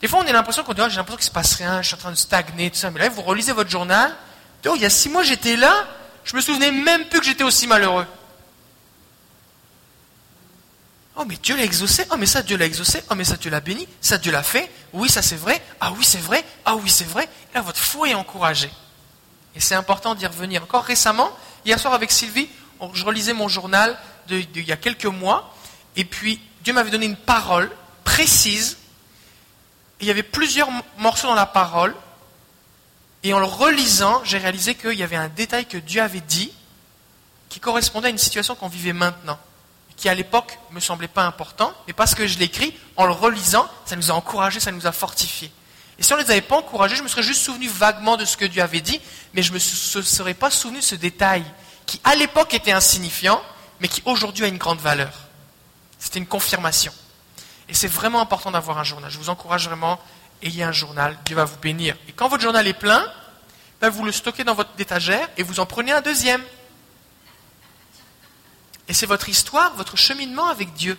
[0.00, 1.82] des fois on a l'impression qu'on dit, oh, j'ai l'impression qu'il ne se passe rien,
[1.82, 2.90] je suis en train de stagner, tout ça.
[2.90, 4.14] Mais là, vous relisez votre journal,
[4.66, 5.86] oh, il y a six mois j'étais là,
[6.24, 8.06] je me souvenais même plus que j'étais aussi malheureux.
[11.16, 12.06] Oh, mais Dieu l'a exaucé.
[12.10, 13.02] Oh, mais ça, Dieu l'a exaucé.
[13.10, 13.86] Oh, mais ça, Dieu l'a béni.
[14.00, 14.70] Ça, Dieu l'a fait.
[14.94, 15.62] Oui, ça, c'est vrai.
[15.78, 16.42] Ah, oui, c'est vrai.
[16.64, 17.28] Ah, oui, c'est vrai.
[17.54, 18.70] là, votre foi est encouragée.
[19.54, 20.62] Et c'est important d'y revenir.
[20.62, 21.30] Encore récemment,
[21.66, 22.48] hier soir avec Sylvie,
[22.94, 25.54] je relisais mon journal d'il y a quelques mois.
[25.96, 27.70] Et puis, Dieu m'avait donné une parole
[28.04, 28.78] précise.
[30.00, 31.94] Il y avait plusieurs morceaux dans la parole.
[33.22, 36.52] Et en le relisant, j'ai réalisé qu'il y avait un détail que Dieu avait dit
[37.48, 39.38] qui correspondait à une situation qu'on vivait maintenant.
[39.96, 43.68] Qui à l'époque me semblait pas important, mais parce que je l'écris, en le relisant,
[43.84, 45.52] ça nous a encouragés, ça nous a fortifiés.
[45.98, 48.24] Et si on ne les avait pas encouragés, je me serais juste souvenu vaguement de
[48.24, 49.00] ce que Dieu avait dit,
[49.34, 49.58] mais je ne me
[50.02, 51.44] serais pas souvenu de ce détail
[51.86, 53.40] qui à l'époque était insignifiant,
[53.80, 55.12] mais qui aujourd'hui a une grande valeur.
[56.02, 56.92] C'était une confirmation.
[57.68, 59.08] Et c'est vraiment important d'avoir un journal.
[59.08, 60.00] Je vous encourage vraiment,
[60.42, 61.96] ayez un journal, Dieu va vous bénir.
[62.08, 63.06] Et quand votre journal est plein,
[63.80, 66.42] ben, vous le stockez dans votre étagère et vous en prenez un deuxième.
[68.88, 70.98] Et c'est votre histoire, votre cheminement avec Dieu.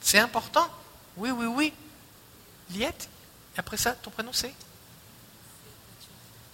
[0.00, 0.68] C'est important.
[1.16, 1.72] Oui, oui, oui.
[2.70, 3.08] Liette
[3.56, 4.54] Et après ça, ton prénom c'est?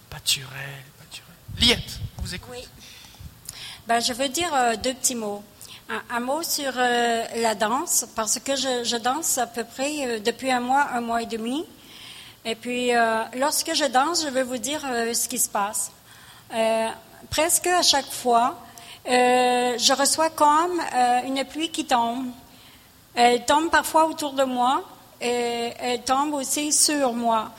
[0.09, 0.83] Paturel.
[1.59, 2.49] Liette, vous écoute.
[2.51, 2.67] Oui.
[3.85, 5.43] Ben, je veux dire euh, deux petits mots.
[5.87, 10.51] Un, mot sur euh, la danse, parce que je, danse à peu près euh, depuis
[10.51, 11.63] un mois, un mois et demi.
[12.43, 12.91] Et puis,
[13.39, 15.91] lorsque je danse, je vais vous dire ce qui se passe.
[17.31, 18.59] presque à chaque fois,
[19.07, 20.79] je reçois comme
[21.25, 22.27] une pluie qui tombe.
[23.15, 24.83] Elle tombe parfois autour de moi
[25.19, 27.49] et elle tombe aussi sur moi.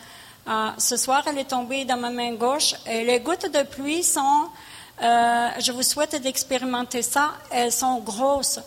[0.79, 4.49] ce soir, elle est tombée dans ma main gauche et les gouttes de pluie sont
[5.03, 7.33] euh, je vous souhaite d'expérimenter ça.
[7.51, 8.61] Elles sont grosses.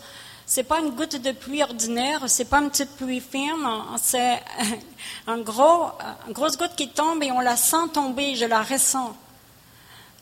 [0.45, 3.67] C'est pas une goutte de pluie ordinaire, c'est pas une petite pluie fine,
[4.01, 4.41] c'est
[5.27, 5.91] un gros,
[6.27, 9.15] une grosse goutte qui tombe et on la sent tomber, je la ressens.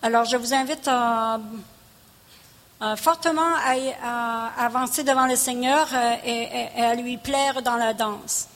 [0.02, 0.90] Alors je vous invite
[2.96, 3.54] fortement
[4.04, 8.48] à, avancer devant le Seigneur euh, et, à lui plaire dans la danse.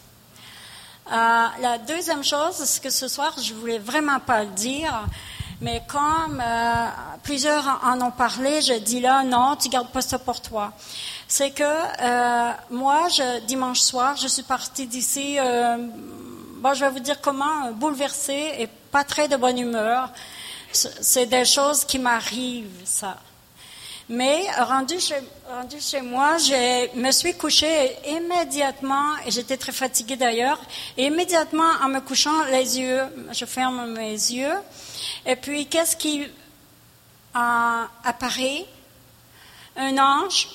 [1.12, 5.06] Euh, la deuxième chose, c'est que ce soir, je voulais vraiment pas dire,
[5.62, 6.88] mais comme euh,
[7.22, 10.74] plusieurs en ont parlé, je dis là, non, tu gardes pas ça pour toi.
[11.28, 15.78] C'est que euh, moi, je, dimanche soir, je suis partie d'ici, euh,
[16.58, 20.10] bon, je vais vous dire comment, bouleversée et pas très de bonne humeur.
[20.72, 23.18] C'est des choses qui m'arrivent, ça.
[24.10, 30.60] Mais rendu chez, moi, je me suis couchée immédiatement, et j'étais très fatiguée d'ailleurs,
[30.98, 34.54] et immédiatement en me couchant les yeux, je ferme mes yeux,
[35.26, 36.28] et puis, qu'est-ce qui
[37.34, 38.66] apparaît?
[39.76, 40.48] Un ange.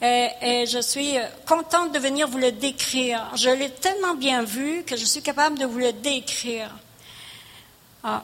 [0.00, 3.30] Et, je suis contente de venir vous le décrire.
[3.36, 6.70] Je l'ai tellement bien vu que je suis capable de vous le décrire.
[8.02, 8.22] Ah,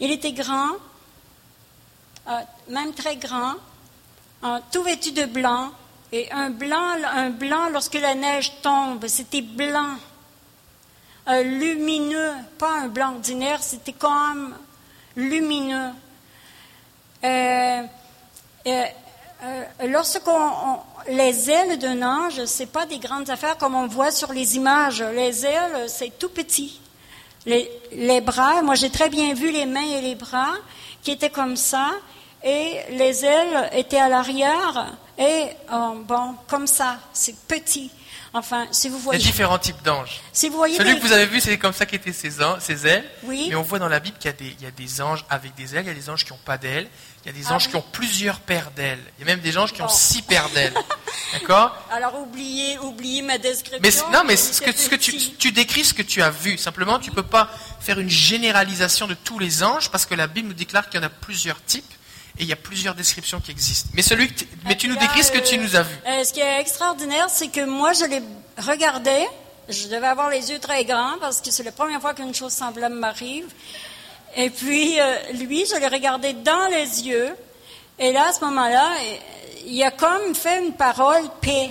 [0.00, 0.72] il était grand,
[2.26, 3.54] ah, même très grand,
[4.42, 5.70] ah, tout vêtu de blanc,
[6.10, 9.96] et un blanc lorsque la neige tombe, c'était blanc
[11.26, 14.54] lumineux, pas un blanc ordinaire, c'était comme
[15.16, 15.90] lumineux.
[17.24, 17.82] Euh,
[18.66, 18.84] euh,
[19.42, 24.32] euh, lorsqu'on les ailes d'un ange, c'est pas des grandes affaires comme on voit sur
[24.32, 25.02] les images.
[25.02, 26.80] Les ailes, c'est tout petit.
[27.46, 30.54] Les, bras, moi j'ai très bien vu les mains et les bras
[31.02, 31.90] qui étaient comme ça,
[32.42, 37.90] et les ailes étaient à l'arrière Et euh, bon, comme ça, c'est petit.
[38.36, 40.20] Enfin, si vous Il y a voyez, différents types d'anges.
[40.32, 42.58] si vous voyez, Celui des- que vous avez vu, c'est comme ça qu'étaient ses, an-
[42.58, 43.08] ses ailes.
[43.22, 43.46] Oui.
[43.48, 45.24] Mais on voit dans la Bible qu'il y, a des- il y a des anges
[45.30, 46.88] avec des ailes, il y a des anges qui n'ont pas d'ailes,
[47.24, 47.70] il y a des Ah anges oui.
[47.70, 48.98] qui ont plusieurs paires d'ailes.
[49.18, 50.74] Il y a même des anges qui ont six paires d'ailes.
[51.32, 51.76] D'accord?
[51.92, 53.80] Alors oubliez, oubliez ma description.
[54.10, 56.30] Mais non, mais ce que, était ce que tu, tu décris ce que tu as
[56.30, 56.58] vu.
[56.58, 57.48] Simplement, tu peux pas
[57.80, 61.02] faire une généralisation de tous les anges parce que la Bible nous déclare qu'il y
[61.02, 61.84] en a plusieurs types
[62.38, 63.90] et il y a plusieurs descriptions qui existent.
[63.94, 65.94] Mais celui, que tu- mais tu nous là, décris ce que tu nous as vu.
[66.06, 68.22] euh, ce qui est extraordinaire, c'est que moi, je les
[68.58, 69.26] regardais.
[69.68, 72.52] Je devais avoir les yeux très grands parce que c'est la première fois qu'une chose
[72.52, 73.46] semblable m'arrive.
[74.36, 77.34] Et puis, euh, lui, je l'ai regardé dans les yeux.
[77.98, 79.16] Et là, à ce moment-là, euh,
[79.66, 81.70] il a comme fait une parole paix.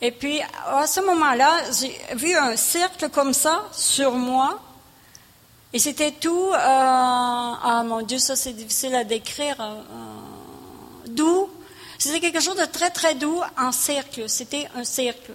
[0.00, 4.58] Et puis, à ce moment-là, j'ai vu un cercle comme ça sur moi.
[5.72, 6.50] Et c'était tout.
[6.52, 9.60] euh, ah mon Dieu, ça c'est difficile à décrire.
[9.60, 11.48] euh, euh, doux.
[11.98, 14.28] C'était quelque chose de très très doux en cercle.
[14.28, 15.32] C'était un cercle.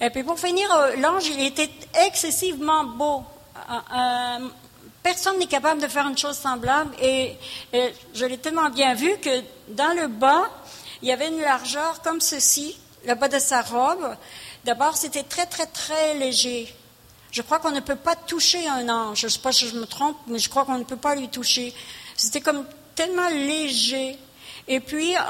[0.00, 1.70] Et puis pour finir, euh, l'ange, il était
[2.06, 3.24] excessivement beau.
[3.68, 4.48] Euh, euh,
[5.02, 6.94] personne n'est capable de faire une chose semblable.
[7.02, 7.36] Et,
[7.72, 10.48] et je l'ai tellement bien vu que dans le bas,
[11.02, 14.16] il y avait une largeur comme ceci, le bas de sa robe.
[14.64, 16.74] D'abord, c'était très très très léger.
[17.38, 19.20] Je crois qu'on ne peut pas toucher un ange.
[19.20, 21.14] Je ne sais pas si je me trompe, mais je crois qu'on ne peut pas
[21.14, 21.72] lui toucher.
[22.16, 22.64] C'était comme
[22.96, 24.18] tellement léger.
[24.66, 25.20] Et puis, euh,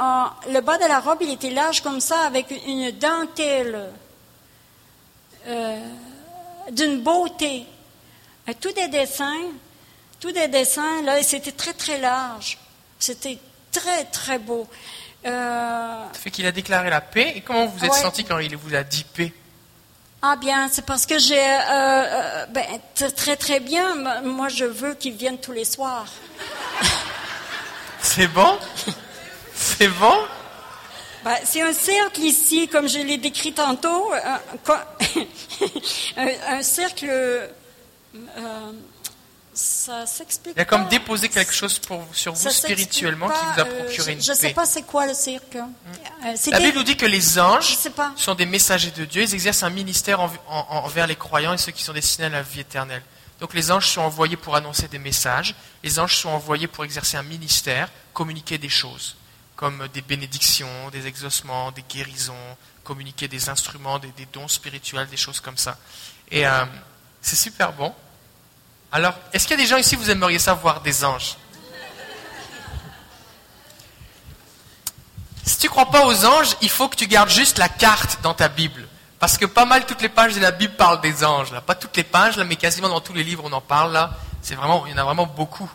[0.50, 3.90] le bas de la robe, il était large comme ça, avec une dentelle
[5.46, 5.80] euh,
[6.72, 7.66] d'une beauté.
[8.46, 9.50] Et tous des dessins,
[10.18, 12.56] tous des dessins, là, c'était très, très large.
[12.98, 13.38] C'était
[13.70, 14.66] très, très beau.
[15.26, 17.34] Euh, Ça fait qu'il a déclaré la paix.
[17.36, 18.00] Et comment vous êtes Ouais.
[18.00, 19.30] senti quand il vous a dit paix?
[20.20, 21.38] Ah bien, c'est parce que j'ai...
[21.38, 22.64] euh, euh, ben,
[23.16, 23.94] très très bien.
[24.22, 26.06] Moi, je veux qu'ils viennent tous les soirs.
[28.00, 28.58] C'est bon?
[29.54, 30.16] C'est bon?
[31.24, 34.10] Ben, c'est un cercle ici, comme je l'ai décrit tantôt.
[34.12, 34.84] Un, quoi-
[36.16, 37.06] un- un cercle...
[37.08, 37.46] euh,
[39.58, 43.64] ça s'explique Il a comme déposé quelque chose pour, sur vous spirituellement qui vous a
[43.66, 45.58] euh, procuré je- une Je ne sais pas c'est quoi le cercle.
[46.24, 47.76] Euh, La Bible nous dit que les anges
[48.16, 49.22] Je sont des messagers de Dieu.
[49.22, 52.30] Ils exercent un ministère en- en- envers les croyants et ceux qui sont destinés à
[52.30, 53.02] la vie éternelle.
[53.40, 55.54] Donc les anges sont envoyés pour annoncer des messages.
[55.82, 59.16] Les anges sont envoyés pour exercer un ministère, communiquer des choses,
[59.56, 62.34] comme des bénédictions, des exaucements, des guérisons,
[62.84, 65.76] communiquer des instruments, des, des dons spirituels, des choses comme ça.
[66.30, 66.64] Et euh,
[67.20, 67.92] c'est super bon.
[68.90, 71.36] Alors, est-ce qu'il y a des gens ici, vous aimeriez savoir des anges?
[75.44, 78.18] Si tu ne crois pas aux anges, il faut que tu gardes juste la carte
[78.22, 78.86] dans ta Bible.
[79.18, 81.52] Parce que pas mal toutes les pages de la Bible parlent des anges.
[81.66, 83.92] Pas toutes les pages, mais quasiment dans tous les livres on en parle.
[83.92, 84.12] Là.
[84.42, 85.70] C'est vraiment, il y en a vraiment beaucoup.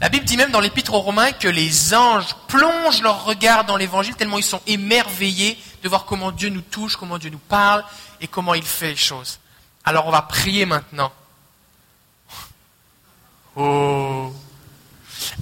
[0.00, 3.78] La Bible dit même dans l'Épître aux Romains que les anges plongent leur regard dans
[3.78, 7.82] l'Évangile tellement ils sont émerveillés de voir comment Dieu nous touche, comment Dieu nous parle
[8.20, 9.40] et comment il fait les choses.
[9.84, 11.10] Alors on va prier maintenant.
[13.56, 14.32] Oh.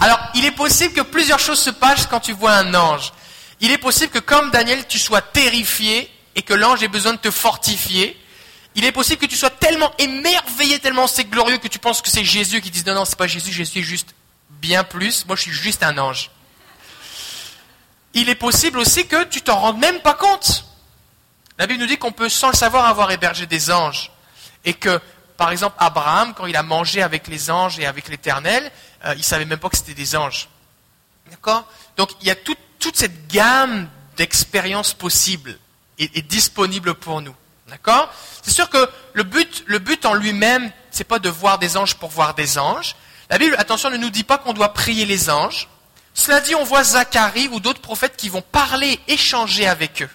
[0.01, 3.13] Alors, il est possible que plusieurs choses se passent quand tu vois un ange.
[3.61, 7.19] Il est possible que comme Daniel, tu sois terrifié et que l'ange ait besoin de
[7.19, 8.19] te fortifier.
[8.75, 12.11] Il est possible que tu sois tellement émerveillé, tellement c'est glorieux que tu penses que
[12.11, 14.15] c'est Jésus qui dit non, non, c'est pas Jésus, Jésus est juste
[14.51, 15.27] bien plus.
[15.27, 16.31] Moi, je suis juste un ange.
[18.15, 20.65] Il est possible aussi que tu t'en rendes même pas compte.
[21.59, 24.11] La Bible nous dit qu'on peut, sans le savoir, avoir hébergé des anges.
[24.65, 25.01] Et que,
[25.37, 28.71] par exemple, Abraham, quand il a mangé avec les anges et avec l'Éternel,
[29.05, 30.49] euh, il savait même pas que c'était des anges.
[31.31, 31.67] D'accord?
[31.97, 32.59] Donc, il y a toute,
[32.95, 35.59] cette gamme d'expériences possibles
[35.99, 37.35] et, disponibles pour nous.
[37.69, 38.13] D'accord?
[38.43, 41.95] C'est sûr que le but, le but en lui-même, c'est pas de voir des anges
[41.95, 42.95] pour voir des anges.
[43.31, 45.69] La Bible, attention, ne nous dit pas qu'on doit prier les anges.
[46.13, 50.11] Cela dit, on voit Zacharie ou d'autres prophètes qui vont parler, échanger avec eux.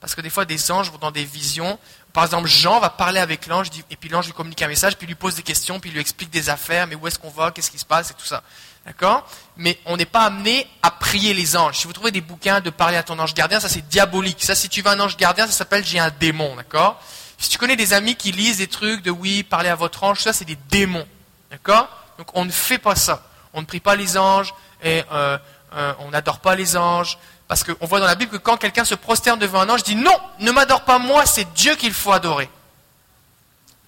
[0.00, 1.78] Parce que des fois, des anges vont dans des visions.
[2.12, 5.06] Par exemple, Jean va parler avec l'ange, et puis l'ange lui communique un message, puis
[5.06, 7.70] lui pose des questions, puis lui explique des affaires, mais où est-ce qu'on va, qu'est-ce
[7.70, 8.42] qui se passe, et tout ça.
[8.86, 9.28] D'accord?
[9.56, 11.78] Mais on n'est pas amené à prier les anges.
[11.78, 14.42] Si vous trouvez des bouquins de parler à ton ange gardien, ça c'est diabolique.
[14.42, 16.56] Ça, si tu veux un ange gardien, ça s'appelle j'ai un démon.
[16.56, 17.00] D'accord?
[17.38, 20.20] Si tu connais des amis qui lisent des trucs de oui, parler à votre ange,
[20.20, 21.06] ça c'est des démons.
[21.50, 21.88] D'accord?
[22.16, 23.22] Donc on ne fait pas ça.
[23.52, 25.38] On ne prie pas les anges, et euh,
[25.74, 27.18] euh, on n'adore pas les anges.
[27.50, 29.96] Parce qu'on voit dans la Bible que quand quelqu'un se prosterne devant un ange, il
[29.96, 32.48] dit non, ne m'adore pas moi, c'est Dieu qu'il faut adorer.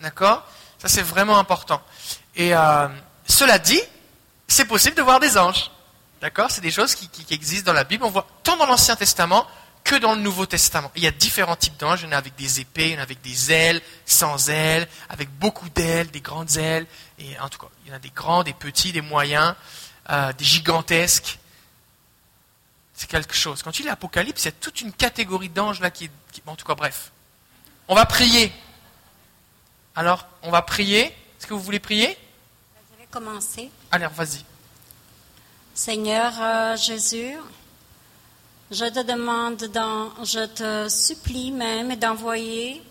[0.00, 0.44] D'accord?
[0.80, 1.80] Ça c'est vraiment important.
[2.34, 2.88] Et euh,
[3.24, 3.80] cela dit,
[4.48, 5.70] c'est possible de voir des anges.
[6.20, 6.50] D'accord?
[6.50, 8.02] C'est des choses qui, existent dans la Bible.
[8.02, 9.46] On voit tant dans l'Ancien Testament
[9.84, 10.90] que dans le Nouveau Testament.
[10.96, 12.00] Il y a différents types d'anges.
[12.02, 14.50] Il y en a avec des épées, il y en a avec des ailes, sans
[14.50, 16.88] ailes, avec beaucoup d'ailes, des grandes ailes.
[17.20, 19.54] Et en tout cas, il y en a des grands, des petits, des moyens,
[20.10, 21.38] euh, des gigantesques.
[23.02, 23.62] C'est quelque chose.
[23.64, 26.52] Quand tu lis l'Apocalypse, il y a toute une catégorie d'anges là qui, qui- bon,
[26.52, 27.10] en tout cas, bref.
[27.88, 28.52] On va prier.
[29.96, 31.06] Alors, on va prier.
[31.06, 32.16] Est-ce que vous voulez prier?
[32.92, 33.70] Je vais commencer.
[33.90, 34.44] Allez, vas-y.
[35.74, 37.34] Seigneur euh, Jésus,
[38.70, 42.82] je te demande, d'en- je te supplie même d'envoyer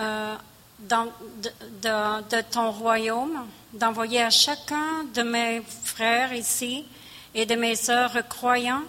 [0.00, 0.36] euh,
[0.78, 1.50] dans- de,
[1.82, 6.86] de- de ton royaume, d'envoyer à chacun de mes frères ici
[7.36, 8.82] et de mes sœurs croyants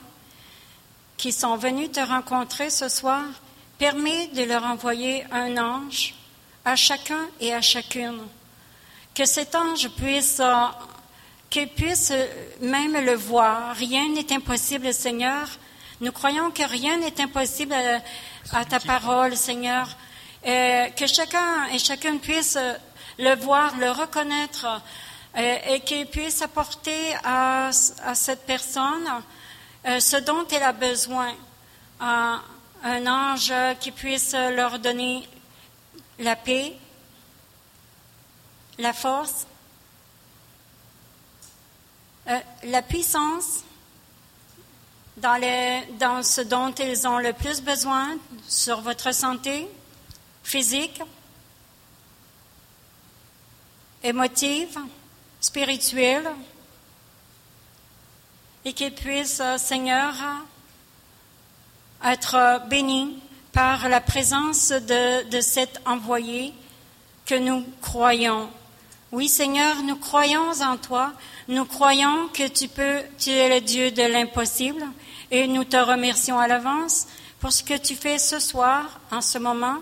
[1.17, 3.23] qui sont venus te rencontrer ce soir,
[3.77, 6.15] permets de leur envoyer un ange
[6.65, 8.21] à chacun et à chacune.
[9.13, 10.67] Que cet ange puisse, euh,
[11.57, 12.27] euh,
[12.61, 13.75] même le voir.
[13.75, 15.47] Rien n'est impossible, Seigneur.
[15.99, 18.01] Nous croyons que rien n'est impossible à,
[18.57, 19.89] à ta parole, Seigneur.
[20.45, 22.73] Euh, que chacun et chacune puisse euh,
[23.17, 24.65] le voir, le reconnaître
[25.37, 29.07] euh, et qu'il puisse apporter à, cette personne
[29.85, 31.33] euh, ce dont elle a besoin.
[31.99, 32.41] Un-
[32.83, 35.27] ange qui puisse leur donner
[36.19, 36.73] la paix,
[38.77, 39.47] la force,
[42.27, 43.63] euh, la puissance
[45.17, 49.67] dans ce dont ils ont le plus besoin sur votre santé
[50.43, 51.01] physique,
[54.03, 54.77] émotive,
[55.39, 56.29] spirituelle,
[58.65, 60.13] et qu'ils puissent, euh, Seigneur,
[62.03, 63.17] être bénis
[63.53, 66.53] par la présence de, de cet envoyé
[67.25, 68.49] que nous croyons.
[69.11, 71.13] Oui, Seigneur, nous croyons en toi.
[71.47, 74.83] Nous croyons que tu peux, tu es le Dieu de l'impossible
[75.31, 77.07] et nous te remercions à l'avance
[77.39, 79.77] pour ce que tu fais ce soir, en ce moment,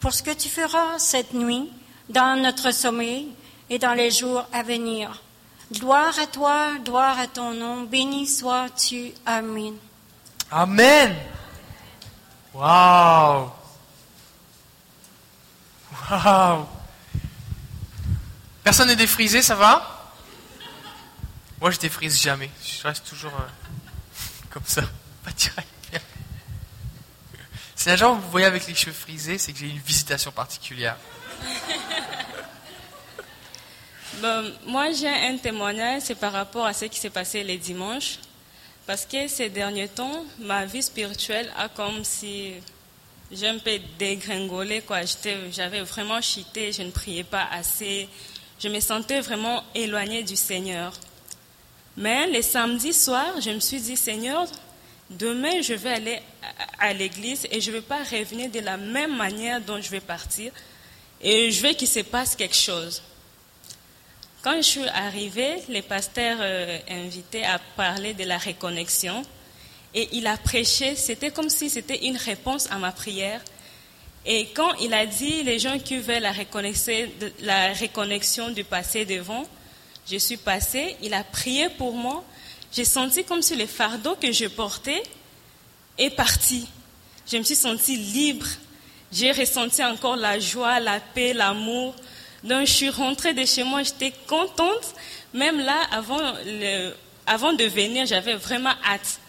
[0.00, 1.70] pour ce que tu feras cette nuit
[2.08, 3.28] dans notre sommeil
[3.70, 5.22] et dans les jours à venir.
[5.72, 9.12] Gloire à toi, gloire à ton nom, béni sois-tu.
[9.26, 9.74] Amen.
[10.50, 11.14] Amen.
[12.54, 13.50] Waouh.
[16.10, 16.66] Waouh.
[18.64, 20.12] Personne n'est défrisé, ça va?
[21.60, 22.50] Moi, je défrise jamais.
[22.64, 23.48] Je reste toujours euh,
[24.50, 24.82] comme ça.
[25.24, 25.68] Pas direct.
[27.78, 30.96] Si un jour vous voyez avec les cheveux frisés, c'est que j'ai une visitation particulière.
[34.20, 38.18] Bon, moi, j'ai un témoignage, c'est par rapport à ce qui s'est passé les dimanches.
[38.84, 42.54] Parce que ces derniers temps, ma vie spirituelle a comme si
[43.30, 44.82] j'ai un peu dégringolé.
[45.52, 48.08] J'avais vraiment chuté, je ne priais pas assez.
[48.58, 50.92] Je me sentais vraiment éloignée du Seigneur.
[51.96, 54.46] Mais les samedis soirs, je me suis dit, Seigneur,
[55.10, 56.22] demain je vais aller
[56.80, 60.00] à l'église et je ne vais pas revenir de la même manière dont je vais
[60.00, 60.50] partir.
[61.20, 63.00] Et je veux qu'il se passe quelque chose.
[64.42, 69.24] Quand je suis arrivée, le pasteur euh, invitait à parler de la reconnexion
[69.94, 73.40] et il a prêché, c'était comme si c'était une réponse à ma prière.
[74.24, 76.32] Et quand il a dit les gens qui veulent la
[77.40, 79.44] la reconnexion du passé devant,
[80.08, 82.22] je suis passée, il a prié pour moi.
[82.72, 85.02] J'ai senti comme si le fardeau que je portais
[85.98, 86.68] est parti.
[87.30, 88.46] Je me suis sentie libre.
[89.10, 91.94] J'ai ressenti encore la joie, la paix, l'amour.
[92.44, 94.94] Donc je suis rentrée de chez moi, j'étais contente.
[95.34, 95.76] Même là,
[97.26, 99.20] avant, de venir, j'avais vraiment hâte.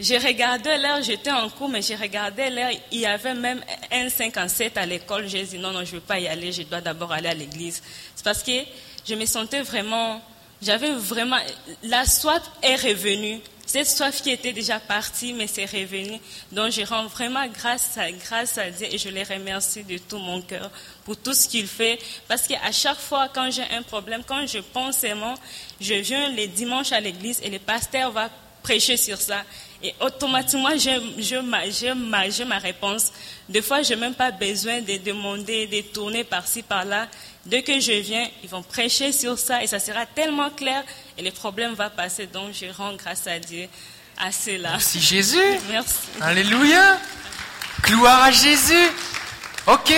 [0.00, 4.08] J'ai regardé l'heure, j'étais en cours, mais j'ai regardé l'heure, il y avait même un
[4.08, 5.28] 57 à l'école.
[5.28, 7.34] J'ai dit non, non, je ne veux pas y aller, je dois d'abord aller à
[7.34, 7.80] l'église.
[8.16, 8.50] C'est parce que
[9.06, 10.20] je me sentais vraiment,
[10.60, 11.38] j'avais vraiment,
[11.84, 13.40] la soif est revenue.
[13.66, 16.18] Cette soif qui était déjà partie, mais c'est revenu.
[16.52, 20.70] Donc je rends vraiment grâce à, Dieu et je les remercie de tout mon cœur
[21.04, 21.98] pour tout ce qu'il fait.
[22.28, 25.34] Parce qu'à chaque fois, quand j'ai un problème, quand je pense seulement,
[25.80, 28.30] je viens les dimanches à l'église et le pasteur va
[28.62, 29.42] prêcher sur ça.
[29.82, 33.12] Et automatiquement, j'ai j'ai ma, j'ai ma réponse.
[33.48, 37.06] Des fois, je n'ai même pas besoin de demander, de tourner par-ci, par-là.
[37.46, 40.82] Dès que je viens, ils vont prêcher sur ça et ça sera tellement clair
[41.18, 42.26] et le problème va passer.
[42.26, 43.68] Donc, je rends grâce à Dieu
[44.16, 44.70] à cela.
[44.70, 45.58] Merci Jésus.
[45.68, 45.98] Merci.
[46.20, 46.98] Alléluia.
[47.82, 48.90] Gloire à Jésus.
[49.66, 49.92] Ok.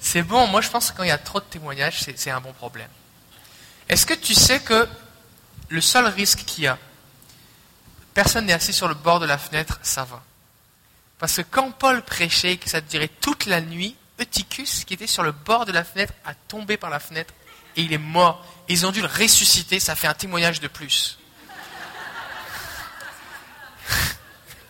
[0.00, 2.40] C'est bon, moi je pense que quand il y a trop de témoignages, c'est un
[2.40, 2.88] bon problème.
[3.88, 4.88] Est-ce que tu sais que
[5.68, 6.78] le seul risque qu'il y a,
[8.12, 10.22] personne n'est assis sur le bord de la fenêtre, ça va?
[11.20, 15.22] Parce que quand Paul prêchait, que ça durait toute la nuit, Eutychus, qui était sur
[15.22, 17.32] le bord de la fenêtre, a tombé par la fenêtre
[17.76, 18.44] et il est mort.
[18.68, 21.18] Ils ont dû le ressusciter, ça fait un témoignage de plus.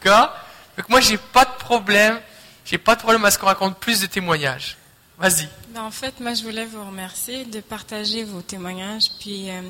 [0.03, 0.35] D'accord?
[0.77, 2.21] Donc moi, j'ai pas de problème.
[2.65, 4.77] J'ai pas de problème à ce qu'on raconte plus de témoignages.
[5.19, 5.49] Vas-y.
[5.69, 9.11] Ben, en fait, moi, je voulais vous remercier de partager vos témoignages.
[9.21, 9.63] Puis, euh,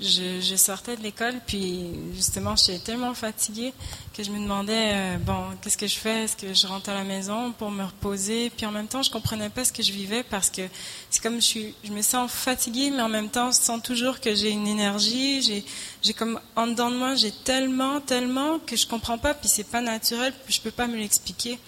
[0.00, 3.72] je, je sortais de l'école, puis justement, j'étais tellement fatiguée
[4.14, 6.24] que je me demandais, euh, bon, qu'est-ce que je fais?
[6.24, 8.50] Est-ce que je rentre à la maison pour me reposer?
[8.50, 10.62] Puis en même temps, je comprenais pas ce que je vivais parce que
[11.10, 14.20] c'est comme je, suis, je me sens fatiguée, mais en même temps, je sens toujours
[14.20, 15.42] que j'ai une énergie.
[15.42, 15.64] J'ai,
[16.02, 19.34] j'ai comme en dedans de moi, j'ai tellement, tellement que je comprends pas.
[19.34, 21.58] Puis c'est pas naturel, puis je peux pas me l'expliquer.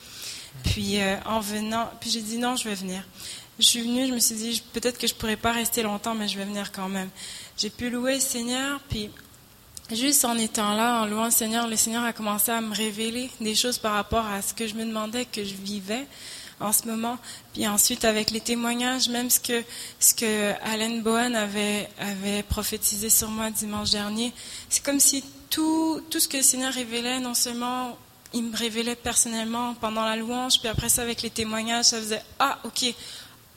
[0.64, 3.04] Puis euh, en venant, puis j'ai dit non, je vais venir.
[3.58, 6.28] Je suis venue, je me suis dit peut-être que je pourrais pas rester longtemps, mais
[6.28, 7.10] je vais venir quand même.
[7.60, 9.10] J'ai pu louer le Seigneur, puis
[9.92, 13.30] juste en étant là, en louant le Seigneur, le Seigneur a commencé à me révéler
[13.38, 16.06] des choses par rapport à ce que je me demandais que je vivais
[16.58, 17.18] en ce moment.
[17.52, 19.62] Puis ensuite, avec les témoignages, même ce que,
[19.98, 24.32] ce que Alan Bowen avait, avait prophétisé sur moi dimanche dernier,
[24.70, 27.98] c'est comme si tout, tout ce que le Seigneur révélait, non seulement
[28.32, 32.22] il me révélait personnellement pendant la louange, puis après ça, avec les témoignages, ça faisait
[32.38, 32.94] Ah, ok,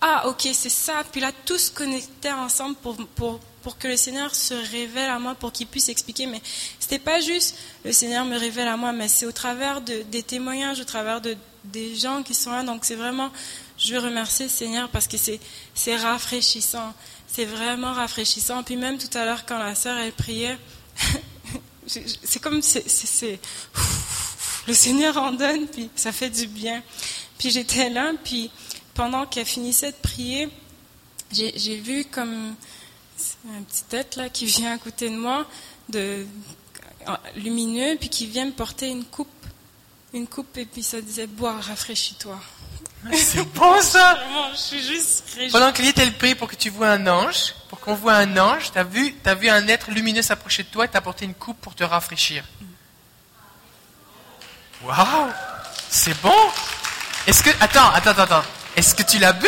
[0.02, 1.06] ah, ok, c'est ça.
[1.10, 5.18] Puis là, tout se connectait ensemble pour, pour, pour que le Seigneur se révèle à
[5.20, 6.28] moi, pour qu'il puisse expliquer.
[6.28, 6.42] Mais
[6.80, 10.22] c'était pas juste le Seigneur me révèle à moi, mais c'est au travers de, des
[10.22, 12.64] témoignages, au travers de, des gens qui sont là.
[12.64, 13.32] Donc c'est vraiment,
[13.78, 15.40] je veux remercier le Seigneur parce que c'est,
[15.96, 16.94] rafraîchissant.
[17.28, 18.64] C'est vraiment rafraîchissant.
[18.64, 20.58] Puis même tout à l'heure, quand la sœur, elle priait,
[21.88, 22.84] c'est comme, c'est,
[24.68, 26.84] le Seigneur en donne, puis ça fait du bien.
[27.38, 28.52] Puis j'étais là, puis
[28.94, 30.50] pendant qu'elle finissait de prier,
[31.32, 32.56] j'ai vu comme
[33.50, 35.46] un petit tête là qui vient à côté de moi,
[35.90, 36.26] de
[37.36, 39.28] lumineux, puis qui vient me porter une coupe,
[40.14, 42.40] une coupe, et puis ça disait bois, rafraîchis-toi.
[43.12, 45.52] C'est bon ça Vraiment, je suis juste réjouie.
[45.52, 48.72] Pendant que elle prie pour que tu vois un ange, pour qu'on voit un ange,
[48.72, 51.34] tu as vu, as vu un être lumineux s'approcher de toi et t'a apporté une
[51.34, 52.46] coupe pour te rafraîchir.
[54.84, 55.32] Waouh
[55.90, 56.32] C'est bon
[57.28, 57.50] Est-ce que...
[57.62, 58.44] Attends, attends, attends, attends.
[58.76, 59.48] Est-ce que tu l'as bu?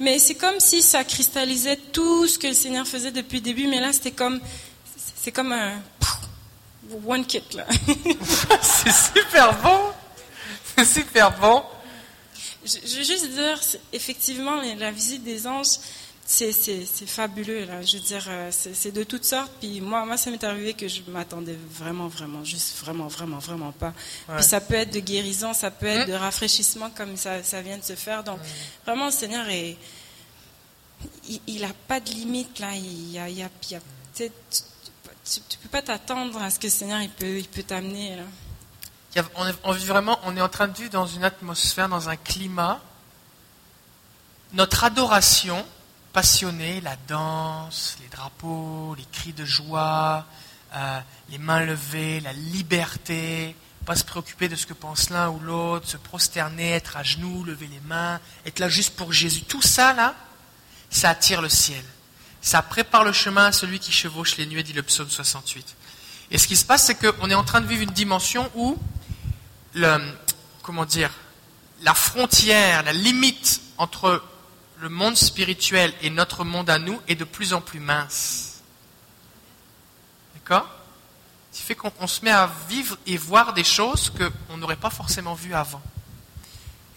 [0.00, 3.66] Mais c'est comme si ça cristallisait tout ce que le Seigneur faisait depuis le début,
[3.66, 4.40] mais là c'était comme,
[5.16, 5.80] c'est comme un
[7.06, 7.66] one kit là.
[8.60, 9.80] c'est super bon,
[10.76, 11.62] c'est super bon.
[12.64, 13.60] Je, je veux juste dire,
[13.92, 15.76] effectivement, la visite des anges,
[16.26, 17.64] c'est fabuleux.
[17.64, 17.82] Là.
[17.82, 19.52] Je veux dire, euh, c'est de toutes sortes.
[19.60, 23.72] Puis moi, moi ça m'est arrivé que je m'attendais vraiment, vraiment, juste vraiment, vraiment, vraiment
[23.72, 23.92] pas.
[24.34, 27.78] Puis ça peut être de guérison, ça peut être de rafraîchissement comme ça, ça vient
[27.78, 28.24] de se faire.
[28.24, 28.38] Donc
[28.86, 29.76] vraiment, le Seigneur est,
[31.46, 32.74] il n'a pas de limite là.
[32.74, 33.50] Il y a, il y a,
[34.14, 34.28] tu, ne
[35.62, 38.22] peux pas t'attendre à ce que le Seigneur il peut, il peut t'amener là.
[39.36, 42.16] On, on vit vraiment, on est en train de vivre dans une atmosphère, dans un
[42.16, 42.80] climat.
[44.54, 45.64] Notre adoration
[46.14, 50.24] passionné, la danse, les drapeaux, les cris de joie,
[50.74, 55.40] euh, les mains levées, la liberté, pas se préoccuper de ce que pense l'un ou
[55.40, 59.42] l'autre, se prosterner, être à genoux, lever les mains, être là juste pour Jésus.
[59.42, 60.14] Tout ça, là,
[60.88, 61.84] ça attire le ciel.
[62.40, 65.74] Ça prépare le chemin à celui qui chevauche les nuées, dit le psaume 68.
[66.30, 68.78] Et ce qui se passe, c'est qu'on est en train de vivre une dimension où,
[70.62, 71.10] comment dire,
[71.82, 74.22] la frontière, la limite entre
[74.84, 78.60] le monde spirituel et notre monde à nous est de plus en plus mince.
[80.34, 80.68] D'accord
[81.50, 84.90] Ce qui fait qu'on se met à vivre et voir des choses qu'on n'aurait pas
[84.90, 85.80] forcément vues avant.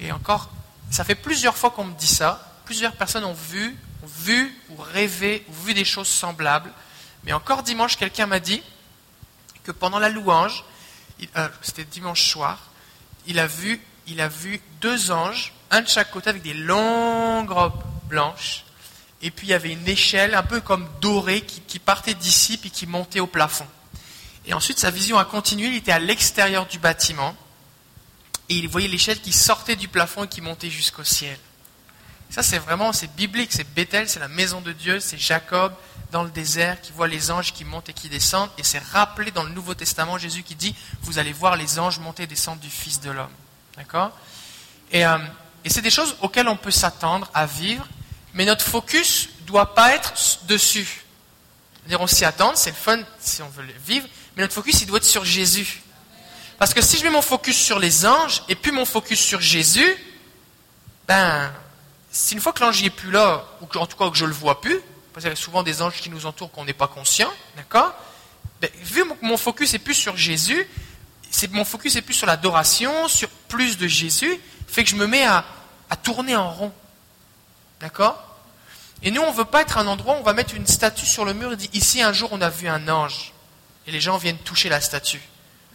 [0.01, 0.49] Et encore,
[0.91, 2.59] ça fait plusieurs fois qu'on me dit ça.
[2.65, 6.73] Plusieurs personnes ont vu, ont vu ou rêvé ou vu des choses semblables.
[7.23, 8.61] Mais encore dimanche, quelqu'un m'a dit
[9.63, 10.65] que pendant la louange,
[11.37, 12.59] euh, c'était dimanche soir,
[13.27, 17.49] il a vu, il a vu deux anges un de chaque côté avec des longues
[17.49, 18.63] robes blanches.
[19.21, 22.71] Et puis il y avait une échelle un peu comme dorée qui, partait d'ici puis
[22.71, 23.67] qui montait au plafond.
[24.45, 27.35] Et ensuite sa vision a continué, il était à l'extérieur du bâtiment.
[28.49, 31.37] Et il voyait l'échelle qui sortait du plafond et qui montait jusqu'au ciel.
[32.29, 35.73] Ça c'est vraiment, c'est biblique, c'est Bethel, c'est la maison de Dieu, c'est Jacob
[36.11, 38.49] dans le désert qui voit les anges qui montent et qui descendent.
[38.57, 41.99] Et c'est rappelé dans le Nouveau Testament, Jésus qui dit, vous allez voir les anges
[41.99, 43.31] monter et descendre du Fils de l'homme.
[43.75, 44.11] D'accord?
[44.91, 45.17] Et, euh,
[45.63, 47.87] et c'est des choses auxquelles on peut s'attendre à vivre,
[48.33, 50.13] mais notre focus ne doit pas être
[50.47, 51.03] dessus.
[51.89, 54.81] -dire on s'y attend, c'est le fun si on veut le vivre, mais notre focus,
[54.81, 55.81] il doit être sur Jésus.
[56.59, 59.41] Parce que si je mets mon focus sur les anges et puis mon focus sur
[59.41, 59.95] Jésus,
[61.07, 61.51] ben,
[62.11, 64.29] si une fois que l'ange n'est plus là, ou en tout cas que je ne
[64.29, 64.79] le vois plus,
[65.13, 67.93] parce qu'il y a souvent des anges qui nous entourent qu'on n'est pas conscient, d'accord?
[68.61, 70.67] Ben, Vu que mon focus est plus sur Jésus,
[71.51, 75.25] mon focus est plus sur l'adoration, sur plus de Jésus, fait que je me mets
[75.25, 75.43] à,
[76.03, 76.73] tourner en rond.
[77.79, 78.23] D'accord?
[79.01, 81.05] Et nous, on ne veut pas être un endroit où on va mettre une statue
[81.05, 83.33] sur le mur et dire ici un jour on a vu un ange.
[83.85, 85.21] Et les gens viennent toucher la statue.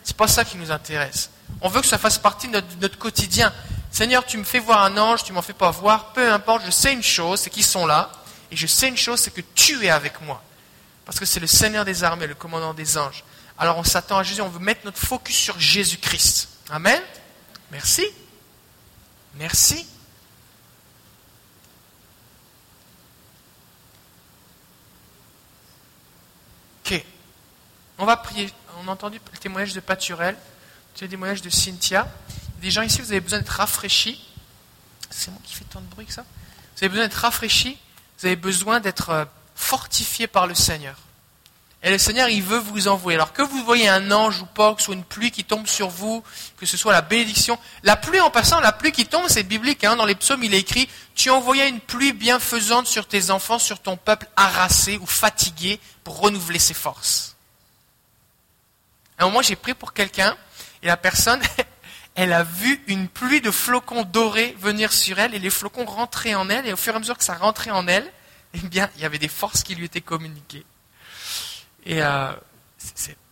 [0.05, 1.30] C'est pas ça qui nous intéresse.
[1.61, 3.53] On veut que ça fasse partie de notre, quotidien.
[3.90, 6.70] Seigneur, tu me fais voir un ange, tu m'en fais pas voir, peu importe, je
[6.70, 8.11] sais une chose, c'est qu'ils sont là,
[8.51, 10.43] et je sais une chose, c'est que tu es avec moi.
[11.05, 13.24] Parce que c'est le Seigneur des armées, le commandant des anges.
[13.59, 16.49] Alors on s'attend à Jésus, on veut mettre notre focus sur Jésus-Christ.
[16.70, 17.01] Amen?
[17.70, 18.05] Merci.
[19.37, 19.87] Merci.
[26.85, 27.05] Ok.
[27.99, 28.53] On va prier.
[28.83, 30.37] On a entendu le témoignage de Paturel,
[31.01, 32.09] le témoignage de Cynthia.
[32.61, 34.28] Des gens ici, vous avez besoin d'être rafraîchis.
[35.11, 36.24] C'est moi qui fais tant de bruit que ça.
[36.76, 37.78] Vous avez besoin d'être rafraîchis.
[38.18, 39.24] Vous avez besoin d'être euh,
[39.55, 40.97] fortifiés par le Seigneur.
[41.85, 43.16] Et le Seigneur, il veut vous envoyer.
[43.16, 45.66] Alors que vous voyez un ange ou pas, que ce soit une pluie qui tombe
[45.66, 46.22] sur vous,
[46.57, 47.59] que ce soit la bénédiction.
[47.83, 49.83] La pluie, en passant, la pluie qui tombe, c'est biblique.
[49.83, 49.97] Hein.
[49.97, 53.80] Dans les psaumes, il est écrit, tu envoyais une pluie bienfaisante sur tes enfants, sur
[53.80, 57.37] ton peuple harassé ou fatigué pour renouveler ses forces.
[59.18, 60.37] À un j'ai prié pour quelqu'un,
[60.85, 61.41] et la personne,
[62.14, 66.35] elle a vu une pluie de flocons dorés venir sur elle, et les flocons rentraient
[66.35, 68.09] en elle, et au fur et à mesure que ça rentrait en elle,
[68.55, 70.64] eh bien, il y avait des forces qui lui étaient communiquées.
[71.85, 72.33] Et euh,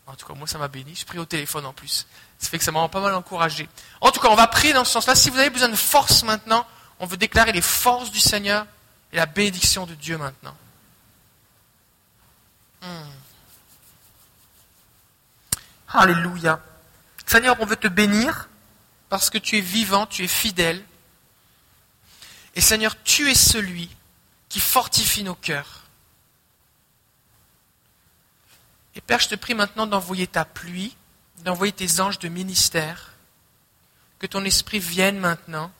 [0.06, 0.94] en tout cas, moi, ça m'a béni.
[0.94, 2.06] Je prie au téléphone en plus.
[2.38, 3.68] Ça fait que ça m'a pas mal encouragé.
[4.00, 5.14] En tout cas, on va prier dans ce sens-là.
[5.14, 6.66] Si vous avez besoin de force maintenant,
[6.98, 8.66] on veut déclarer les forces du Seigneur
[9.12, 10.56] et la bénédiction de Dieu maintenant.
[12.82, 13.10] Hmm.
[15.88, 16.60] Alléluia.
[17.26, 18.48] Seigneur, on veut te bénir
[19.08, 20.82] parce que tu es vivant, tu es fidèle.
[22.54, 23.90] Et Seigneur, tu es celui
[24.48, 25.82] qui fortifie nos cœurs.
[28.94, 30.96] Et Père, je te prie maintenant d'envoyer ta pluie,
[31.38, 33.12] d'envoyer tes anges de ministère,
[34.18, 35.72] que ton esprit vienne maintenant.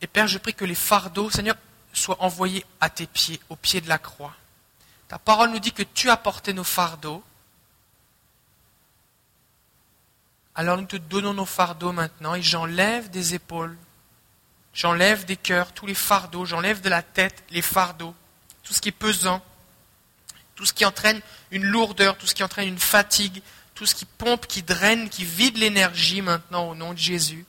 [0.00, 1.56] Et Père, je prie que les fardeaux, Seigneur,
[1.92, 4.34] soient envoyés à tes pieds, au pied de la croix.
[5.08, 7.22] Ta parole nous dit que tu as porté nos fardeaux.
[10.54, 13.76] Alors nous te donnons nos fardeaux maintenant et j'enlève des épaules
[14.72, 18.14] J'enlève des cœurs tous les fardeaux, j'enlève de la tête les fardeaux,
[18.62, 19.42] tout ce qui est pesant,
[20.54, 23.42] tout ce qui entraîne une lourdeur, tout ce qui entraîne une fatigue,
[23.74, 27.46] tout ce qui pompe, qui draine, qui vide l'énergie maintenant au nom de Jésus.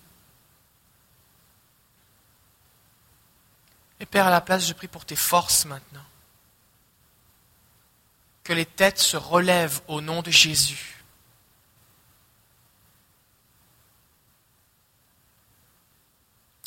[4.00, 6.06] Et Père, à la place, je prie pour tes forces maintenant.
[8.44, 11.01] Que les têtes se relèvent au nom de Jésus.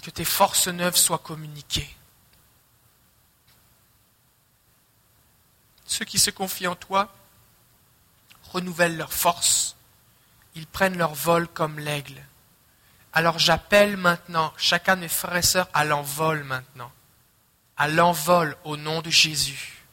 [0.05, 1.96] Que tes forces neuves soient communiquées.
[5.86, 7.11] Ceux qui se confient en toi
[8.52, 9.76] renouvellent leurs forces,
[10.55, 12.22] ils prennent leur vol comme l'aigle.
[13.14, 16.92] Alors j'appelle maintenant chacun de mes frères et sœurs à l'envol maintenant,
[17.78, 19.86] à l'envol au nom de Jésus.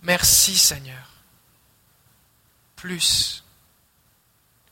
[0.00, 1.10] Merci Seigneur.
[2.76, 3.44] Plus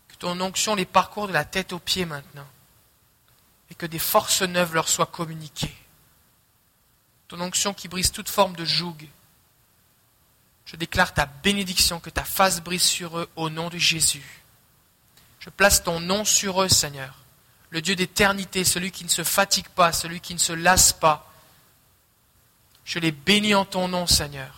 [0.08, 2.48] que ton onction les parcours de la tête aux pieds maintenant
[3.78, 5.74] que des forces neuves leur soient communiquées.
[7.28, 8.96] Ton onction qui brise toute forme de joug.
[10.66, 14.42] Je déclare ta bénédiction, que ta face brise sur eux au nom de Jésus.
[15.40, 17.14] Je place ton nom sur eux, Seigneur,
[17.70, 21.32] le Dieu d'éternité, celui qui ne se fatigue pas, celui qui ne se lasse pas.
[22.84, 24.57] Je les bénis en ton nom, Seigneur.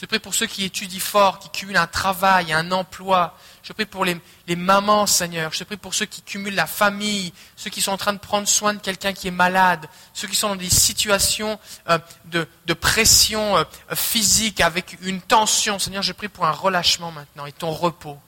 [0.00, 3.36] Je prie pour ceux qui étudient fort, qui cumulent un travail, un emploi.
[3.64, 4.16] Je prie pour les,
[4.54, 5.52] mamans, Seigneur.
[5.52, 8.46] Je prie pour ceux qui cumulent la famille, ceux qui sont en train de prendre
[8.46, 13.56] soin de quelqu'un qui est malade, ceux qui sont dans des situations euh, de, pression
[13.56, 13.64] euh,
[13.96, 15.80] physique avec une tension.
[15.80, 18.20] Seigneur, je prie pour un relâchement maintenant et ton repos.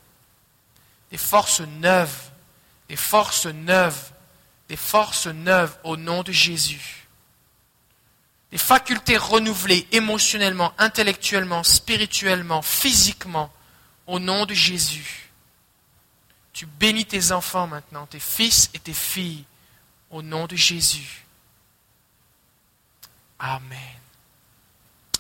[1.13, 2.31] Des forces neuves,
[2.89, 4.11] des forces neuves,
[4.69, 7.00] des forces neuves au nom de Jésus
[8.51, 13.53] des facultés renouvelées émotionnellement, intellectuellement, spirituellement, physiquement,
[14.07, 15.31] au nom de Jésus.
[16.53, 19.45] Tu bénis tes enfants maintenant, tes fils et tes filles,
[20.11, 21.25] au nom de Jésus.
[23.39, 23.79] Amen.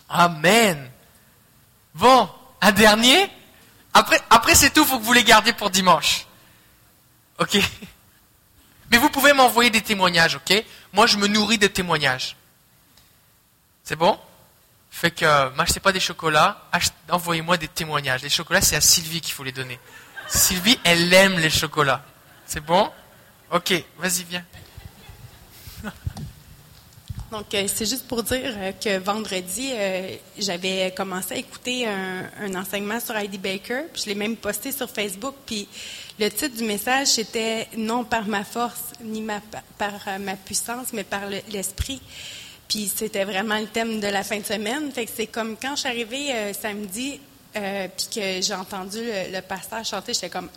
[0.08, 0.90] Amen.
[1.94, 2.28] Bon,
[2.60, 3.30] un dernier.
[3.94, 6.26] Après, c'est tout, il faut que vous les gardiez pour dimanche.
[7.38, 7.58] OK
[8.90, 10.64] Mais vous pouvez m'envoyer des témoignages, OK?
[10.92, 12.36] Moi, je me nourris de témoignages.
[13.84, 14.18] C'est bon?
[14.90, 16.68] Fait que, euh, m'achetez pas des chocolats,
[17.08, 18.22] envoyez-moi des témoignages.
[18.22, 19.78] Les chocolats, c'est à Sylvie qu'il faut les donner.
[20.28, 22.04] Sylvie, elle aime les chocolats.
[22.44, 22.90] C'est bon?
[23.52, 24.44] Ok, vas-y, viens.
[27.30, 29.72] Donc, euh, c'est juste pour dire euh, que vendredi,
[30.36, 34.90] j'avais commencé à écouter un, enseignement sur Heidi Baker, puis je l'ai même posté sur
[34.90, 35.68] Facebook, puis
[36.18, 39.24] le titre du message, c'était «Non par ma force, ni
[39.78, 42.02] par ma puissance, mais par l'esprit
[42.70, 44.92] puis c'était vraiment le thème de la fin de semaine.
[44.92, 47.20] Fait que c'est comme quand je suis arrivée euh, samedi,
[47.56, 50.48] euh, puis que j'ai entendu le, pasteur chanter, j'étais comme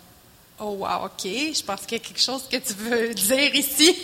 [0.60, 3.96] Oh wow, ok, je pense qu'il y a quelque chose que tu veux dire ici.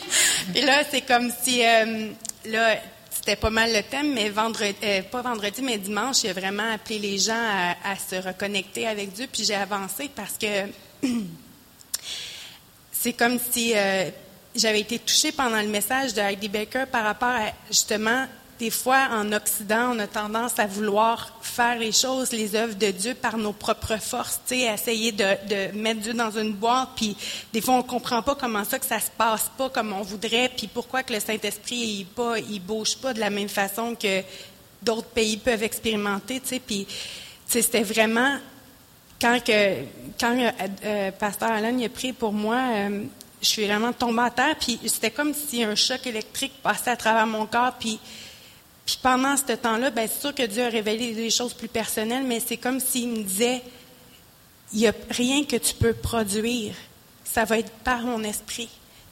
[0.56, 2.08] Et là, c'est comme si euh,
[2.46, 2.76] là,
[3.08, 6.98] c'était pas mal le thème, mais vendredi, euh, pas vendredi, mais dimanche, j'ai vraiment appelé
[6.98, 11.06] les gens à, à se reconnecter avec Dieu, puis j'ai avancé parce que
[12.92, 14.10] c'est comme si euh,
[14.54, 18.26] j'avais été touchée pendant le message de Heidi Baker par rapport à justement
[18.60, 22.90] des fois, en Occident, on a tendance à vouloir faire les choses, les œuvres de
[22.90, 27.16] Dieu par nos propres forces, essayer de, de, mettre Dieu dans une boîte, puis
[27.54, 30.50] des fois, on comprend pas comment ça que ça se passe pas comme on voudrait,
[30.54, 34.20] puis pourquoi que le Saint-Esprit, il, pas, il bouge pas de la même façon que
[34.82, 36.86] d'autres pays peuvent expérimenter, tu puis,
[37.46, 38.36] c'était vraiment
[39.20, 39.84] quand que
[40.18, 40.50] quand euh,
[40.84, 43.04] euh, pasteur Alan a prié pour moi, euh,
[43.40, 46.96] je suis vraiment tombée à terre, puis c'était comme si un choc électrique passait à
[46.96, 47.98] travers mon corps, puis
[48.90, 52.40] puis pendant ce temps-là, c'est sûr que Dieu a révélé des choses plus personnelles, mais
[52.40, 53.62] c'est comme s'il me disait,
[54.72, 56.74] il n'y a rien que tu peux produire.
[57.22, 58.68] Ça va être par mon esprit.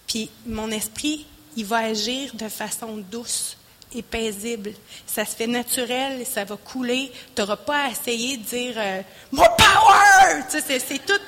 [0.09, 1.27] Puis mon esprit,
[1.57, 3.57] il va agir de façon douce
[3.95, 4.73] et paisible.
[5.07, 7.13] Ça se fait naturel, ça va couler.
[7.37, 10.43] Tu n'auras pas à essayer de dire euh, More power!
[10.49, 11.21] Sais, c'est tout,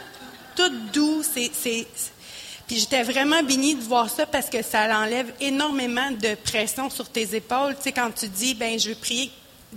[0.57, 1.23] tout doux.
[1.23, 1.87] C'est, c'est,
[2.71, 7.09] puis j'étais vraiment bénie de voir ça parce que ça enlève énormément de pression sur
[7.09, 7.75] tes épaules.
[7.75, 9.33] Tu sais, quand tu dis, ben, je veux prier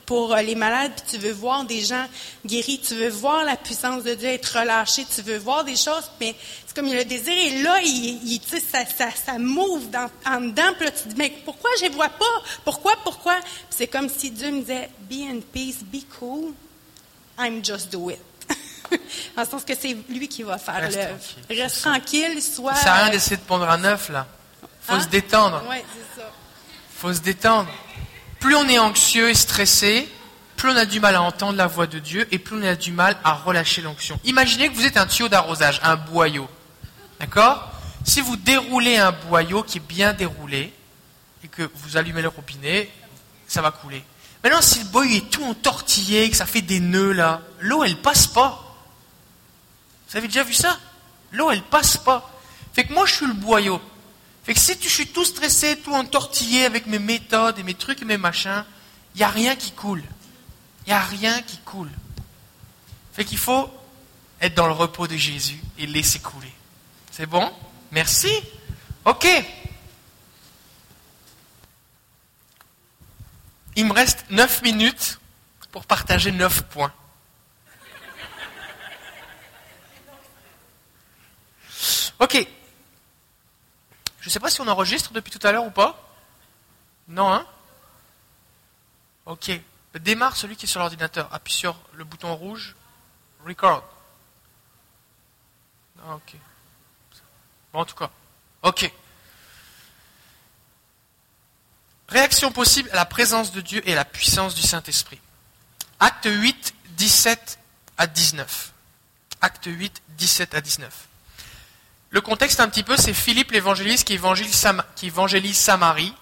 [0.06, 2.06] pour euh, les malades, puis tu veux voir des gens
[2.46, 6.12] guéris, tu veux voir la puissance de Dieu être relâchée, tu veux voir des choses,
[6.22, 6.36] mais
[6.68, 9.88] c'est comme le désir est là, il, ça, ça, move
[10.28, 12.44] en dedans, puis là, tu te dis, mais pourquoi je ne vois pas?
[12.64, 13.40] Pourquoi, pourquoi?
[13.72, 16.54] C'est comme si Dieu me disait, be in peace, be cool,
[17.40, 18.20] I'm just do it.
[19.38, 21.10] en sens que c'est lui qui va faire Reste l'œuvre.
[21.20, 22.76] tranquille, Reste tranquille, sois...
[22.76, 24.28] Ça sert à rien d'essayer de pondre un œuf, là.
[24.82, 25.02] faut Hein?
[25.02, 25.64] se détendre.
[25.70, 25.78] Oui,
[26.16, 26.28] c'est ça.
[26.96, 27.70] faut se détendre.
[28.40, 30.08] Plus on est anxieux et stressé,
[30.58, 32.76] plus on a du mal à entendre la voix de Dieu et plus on a
[32.76, 34.20] du mal à relâcher l'onction.
[34.26, 36.48] Imaginez que vous êtes un tuyau d'arrosage, un boyau.
[37.20, 37.70] D'accord?
[38.04, 40.74] Si vous déroulez un boyau qui est bien déroulé
[41.44, 42.90] et que vous allumez le robinet,
[43.48, 44.04] ça va couler.
[44.44, 47.96] Maintenant, si le boyau est tout entortillé, que ça fait des nœuds là, l'eau elle
[47.96, 48.60] passe pas.
[50.14, 50.80] Vous avez déjà vu ça?
[51.32, 52.32] L'eau elle passe pas.
[52.74, 53.82] Fait que moi je suis le boyau.
[54.44, 57.74] Fait que si tu, je suis tout stressé, tout entortillé avec mes méthodes et mes
[57.74, 58.64] trucs et mes machins,
[59.16, 60.04] il n'y a rien qui coule.
[60.86, 61.90] Il n'y a rien qui coule.
[63.14, 63.74] Fait qu'il faut
[64.40, 66.54] être dans le repos de Jésus et laisser couler.
[67.10, 67.52] C'est bon?
[67.92, 68.30] Merci.
[69.06, 69.28] Ok.
[73.76, 75.20] Il me reste 9 minutes
[75.72, 76.94] pour partager 9 points.
[82.20, 82.48] Ok.
[84.20, 86.00] Je ne sais pas si on enregistre depuis tout à l'heure ou pas.
[87.08, 87.46] Non, hein
[89.26, 89.52] Ok.
[89.96, 91.34] Démarre celui qui est sur l'ordinateur.
[91.34, 92.76] Appuie sur le bouton rouge.
[93.46, 93.84] Record.
[96.02, 96.36] Ah, ok.
[97.72, 98.10] Bon, en tout cas.
[98.62, 98.92] Ok.
[102.08, 105.20] Réaction possible à la présence de Dieu et à la puissance du Saint-Esprit.
[106.00, 107.60] Acte 8, 17
[107.98, 108.74] à 19.
[109.42, 111.08] Acte 8, 17 à 19.
[112.14, 116.14] Le contexte un petit peu, c'est Philippe l'évangéliste qui évangélise, Samarie.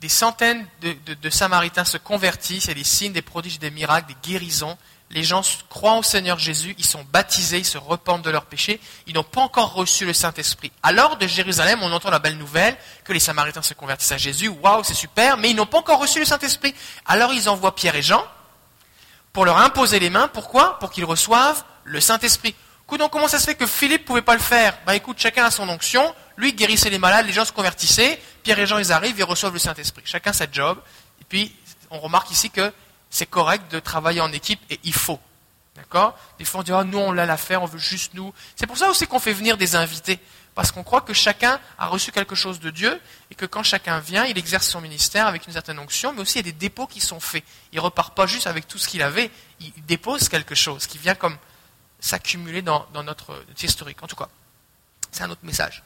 [0.00, 4.08] Des centaines de, Samaritains se convertissent, il y a des signes, des prodiges, des miracles,
[4.08, 4.78] des guérisons.
[5.10, 8.80] Les gens croient au Seigneur Jésus, ils sont baptisés, ils se repentent de leurs péchés,
[9.06, 10.72] ils n'ont pas encore reçu le Saint-Esprit.
[10.82, 12.74] Alors de Jérusalem, on entend la belle nouvelle
[13.04, 16.00] que les Samaritains se convertissent à Jésus, waouh, c'est super, mais ils n'ont pas encore
[16.00, 16.74] reçu le Saint-Esprit.
[17.04, 18.26] Alors ils envoient Pierre et Jean
[19.34, 20.28] pour leur imposer les mains.
[20.28, 20.78] Pourquoi?
[20.78, 22.54] Pour qu'ils reçoivent le Saint-Esprit.
[22.86, 24.78] Écoute, donc comment ça se fait que Philippe pouvait pas le faire?
[24.86, 26.14] Ben écoute, chacun a son onction.
[26.36, 28.20] Lui guérissait les malades, les gens se convertissaient.
[28.42, 30.02] Pierre et Jean, ils arrivent, ils reçoivent le Saint-Esprit.
[30.04, 30.78] Chacun sa job.
[31.20, 31.56] Et puis,
[31.90, 32.72] on remarque ici que
[33.08, 35.18] c'est correct de travailler en équipe et il faut.
[35.76, 36.16] D'accord?
[36.38, 38.34] Des fois, on dit, ah, nous, on l'a l'affaire, on veut juste nous.
[38.54, 40.18] C'est pour ça aussi qu'on fait venir des invités.
[40.54, 43.98] Parce qu'on croit que chacun a reçu quelque chose de Dieu et que quand chacun
[43.98, 46.58] vient, il exerce son ministère avec une certaine onction, mais aussi il y a des
[46.58, 47.42] dépôts qui sont faits.
[47.72, 51.16] Il repart pas juste avec tout ce qu'il avait, il dépose quelque chose qui vient
[51.16, 51.36] comme
[52.04, 54.02] s'accumuler dans, notre historique.
[54.02, 54.28] En tout cas,
[55.10, 55.82] c'est un autre message.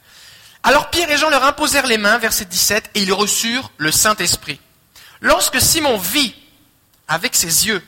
[0.63, 4.59] Alors Pierre et Jean leur imposèrent les mains, verset 17, et ils reçurent le Saint-Esprit.
[5.21, 6.35] Lorsque Simon vit
[7.07, 7.81] avec ses yeux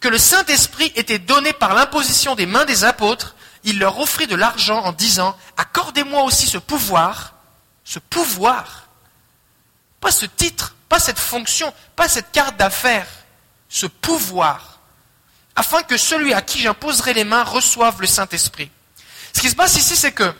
[0.00, 3.34] que le Saint-Esprit était donné par l'imposition des mains des apôtres,
[3.64, 7.36] il leur offrit de l'argent en disant, accordez-moi aussi ce pouvoir,
[7.84, 8.88] ce pouvoir,
[10.00, 13.08] pas ce titre, pas cette fonction, pas cette carte d'affaires,
[13.70, 14.77] ce pouvoir,
[15.58, 18.70] afin que celui à qui j'imposerai les mains reçoive le Saint-Esprit.
[19.32, 20.32] Ce qui se passe ici, c'est que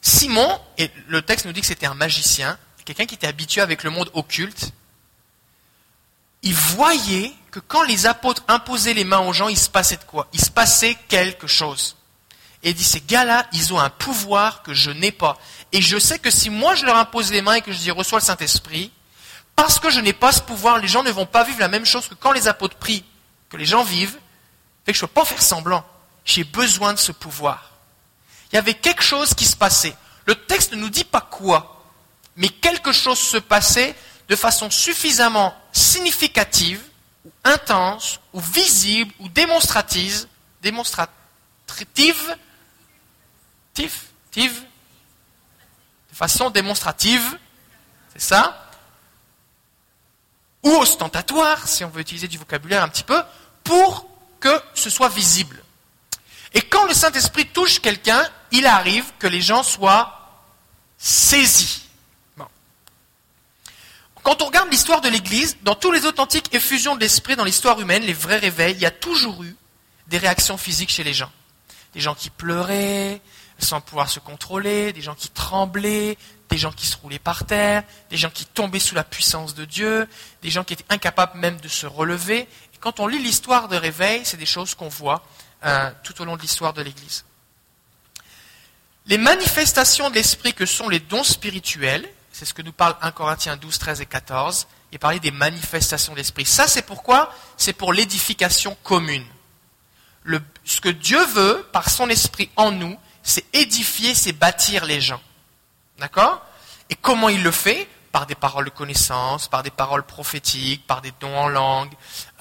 [0.00, 3.82] Simon, et le texte nous dit que c'était un magicien, quelqu'un qui était habitué avec
[3.84, 4.72] le monde occulte,
[6.40, 10.04] il voyait que quand les apôtres imposaient les mains aux gens, il se passait de
[10.04, 10.26] quoi?
[10.32, 11.96] Il se passait quelque chose.
[12.62, 15.36] Et il dit, ces gars-là, ils ont un pouvoir que je n'ai pas.
[15.70, 17.90] Et je sais que si moi je leur impose les mains et que je dis
[17.90, 18.90] reçois le Saint-Esprit,
[19.54, 21.84] parce que je n'ai pas ce pouvoir, les gens ne vont pas vivre la même
[21.84, 23.04] chose que quand les apôtres prient,
[23.52, 24.18] que les gens vivent,
[24.86, 25.84] fait que je ne peux pas faire semblant.
[26.24, 27.72] J'ai besoin de ce pouvoir.
[28.50, 29.94] Il y avait quelque chose qui se passait.
[30.24, 31.84] Le texte ne nous dit pas quoi,
[32.34, 33.94] mais quelque chose se passait
[34.28, 36.82] de façon suffisamment significative,
[37.26, 40.26] ou intense, ou visible, ou démonstrative,
[40.62, 42.36] démonstrative,
[43.74, 44.00] tive,
[44.30, 44.62] tive,
[46.10, 47.38] de façon démonstrative,
[48.14, 48.70] c'est ça,
[50.62, 53.20] ou ostentatoire, si on veut utiliser du vocabulaire un petit peu,
[53.64, 54.06] pour
[54.40, 55.62] que ce soit visible.
[56.54, 60.18] Et quand le Saint-Esprit touche quelqu'un, il arrive que les gens soient
[60.98, 61.82] saisis.
[64.22, 67.80] Quand on regarde l'histoire de l'Église, dans tous les authentiques effusions de l'Esprit dans l'histoire
[67.80, 69.56] humaine, les vrais réveils, il y a toujours eu
[70.06, 71.30] des réactions physiques chez les gens.
[71.94, 73.20] Des gens qui pleuraient
[73.58, 76.16] sans pouvoir se contrôler, des gens qui tremblaient,
[76.50, 79.64] des gens qui se roulaient par terre, des gens qui tombaient sous la puissance de
[79.64, 80.08] Dieu,
[80.42, 82.46] des gens qui étaient incapables même de se relever.
[82.82, 85.24] Quand on lit l'histoire de réveil, c'est des choses qu'on voit
[85.64, 87.24] euh, tout au long de l'histoire de l'Église.
[89.06, 93.12] Les manifestations de l'Esprit que sont les dons spirituels, c'est ce que nous parle 1
[93.12, 96.44] Corinthiens 12, 13 et 14, et parler des manifestations de l'Esprit.
[96.44, 97.32] Ça, c'est pourquoi?
[97.56, 99.26] C'est pour l'édification commune.
[100.64, 105.20] ce que Dieu veut, par son Esprit en nous, c'est édifier, c'est bâtir les gens.
[105.98, 106.44] D'accord?
[106.90, 107.88] Et comment il le fait?
[108.12, 111.92] Par des paroles de connaissance, par des paroles prophétiques, par des dons en langue,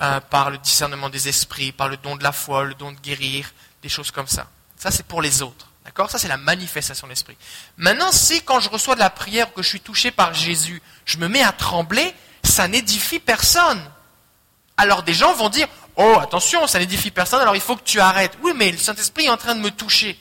[0.02, 3.00] euh, par le discernement des esprits, par le don de la foi, le don de
[3.00, 3.52] guérir,
[3.82, 4.48] des choses comme ça.
[4.78, 5.68] Ça, c'est pour les autres.
[5.86, 6.12] D'accord?
[6.12, 7.38] Ça, c'est la manifestation de l'esprit.
[7.78, 11.18] Maintenant, si quand je reçois de la prière, que je suis touché par Jésus, je
[11.18, 12.14] me mets à trembler,
[12.44, 13.82] ça n'édifie personne.
[14.78, 18.00] Alors des gens vont dire, oh, attention, ça n'édifie personne, alors il faut que tu
[18.00, 18.38] arrêtes.
[18.42, 20.20] Oui, mais le Saint-Esprit est en train de me toucher.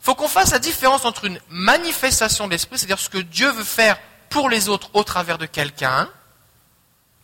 [0.00, 3.50] Il faut qu'on fasse la différence entre une manifestation de l'esprit, c'est-à-dire ce que Dieu
[3.50, 3.98] veut faire
[4.32, 6.08] pour les autres au travers de quelqu'un,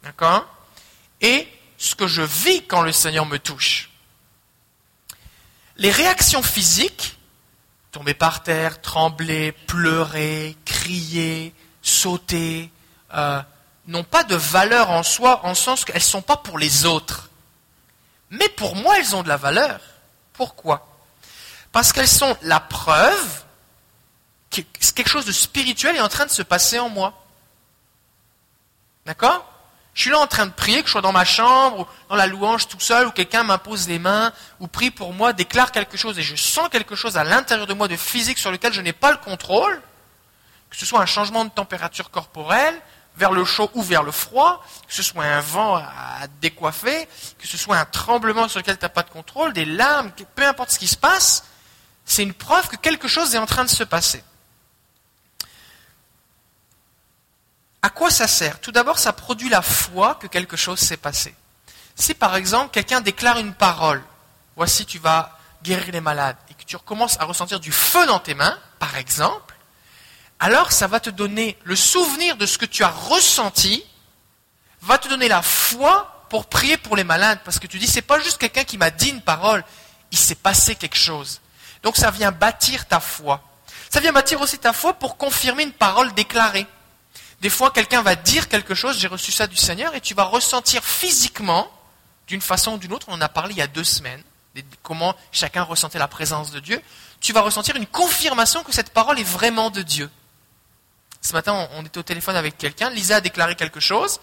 [0.03, 0.47] d'accord,
[1.21, 1.49] et
[1.79, 3.91] ce que je vis quand le Seigneur me touche.
[5.77, 7.19] Les réactions physiques,
[7.93, 12.71] tomber par terre, trembler, pleurer, crier, sauter,
[13.15, 13.41] euh,
[13.87, 17.31] n'ont pas de valeur en soi, en sens qu'elles ne sont pas pour les autres.
[18.31, 19.81] Mais pour moi, elles ont de la valeur.
[20.35, 20.87] Pourquoi?
[21.73, 23.45] Parce qu'elles sont la preuve
[24.51, 27.15] quelque chose de spirituel est en train de se passer en moi.
[29.07, 29.45] D'accord?
[29.95, 32.15] Je suis là en train de prier, que je sois dans ma chambre, ou dans
[32.15, 35.97] la louange tout seul, ou quelqu'un m'impose les mains, ou prie pour moi, déclare quelque
[35.97, 38.81] chose, et je sens quelque chose à l'intérieur de moi de physique sur lequel je
[38.81, 39.83] n'ai pas le contrôle,
[40.71, 42.81] que ce soit un changement de température corporelle,
[43.17, 47.49] vers le chaud ou vers le froid, que ce soit un vent à décoiffer, que
[47.49, 50.71] ce soit un tremblement sur lequel tu n'as pas de contrôle, des larmes, peu importe
[50.71, 51.45] ce qui se passe,
[52.05, 54.23] c'est une preuve que quelque chose est en train de se passer.
[57.83, 58.61] À quoi ça sert?
[58.61, 61.35] Tout d'abord, ça produit la foi que quelque chose s'est passé.
[61.95, 64.03] Si par exemple quelqu'un déclare une parole,
[64.57, 68.21] voici tu vas guérir les malades, et que tu recommences à ressentir du feu dans
[68.21, 69.55] tes mains, par exemple,
[70.39, 73.85] alors ça va te donner le souvenir de ce que tu as ressenti,
[74.83, 78.03] va te donner la foi pour prier pour les malades, parce que tu dis, c'est
[78.03, 79.65] pas juste quelqu'un qui m'a dit une parole,
[80.13, 81.41] il s'est passé quelque chose.
[81.83, 83.43] Donc ça vient bâtir ta foi.
[83.91, 86.67] Ça vient bâtir aussi ta foi pour confirmer une parole déclarée.
[87.41, 90.25] Des fois, quelqu'un va dire quelque chose, j'ai reçu ça du Seigneur, et tu vas
[90.25, 91.71] ressentir physiquement,
[92.27, 94.23] d'une façon ou d'une autre, on en a parlé il y a deux semaines,
[94.83, 96.83] comment chacun ressentait la présence de Dieu,
[97.21, 100.11] tu vas ressentir une confirmation que cette parole est vraiment de Dieu.
[101.21, 104.21] Ce matin, on était au téléphone avec quelqu'un, Lisa a déclaré quelque chose,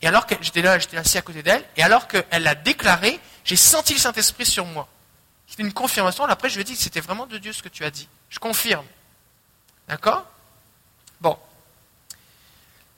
[0.00, 3.20] et alors que j'étais là, j'étais assis à côté d'elle, et alors qu'elle l'a déclaré,
[3.44, 4.88] j'ai senti le Saint-Esprit sur moi.
[5.46, 6.24] C'est une confirmation.
[6.24, 8.08] Après, je lui ai dit que c'était vraiment de Dieu ce que tu as dit.
[8.30, 8.86] Je confirme.
[9.88, 10.24] D'accord?
[11.20, 11.38] Bon.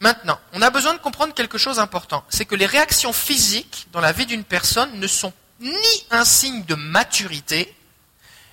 [0.01, 2.25] Maintenant, on a besoin de comprendre quelque chose d'important.
[2.29, 6.65] C'est que les réactions physiques dans la vie d'une personne ne sont ni un signe
[6.65, 7.75] de maturité,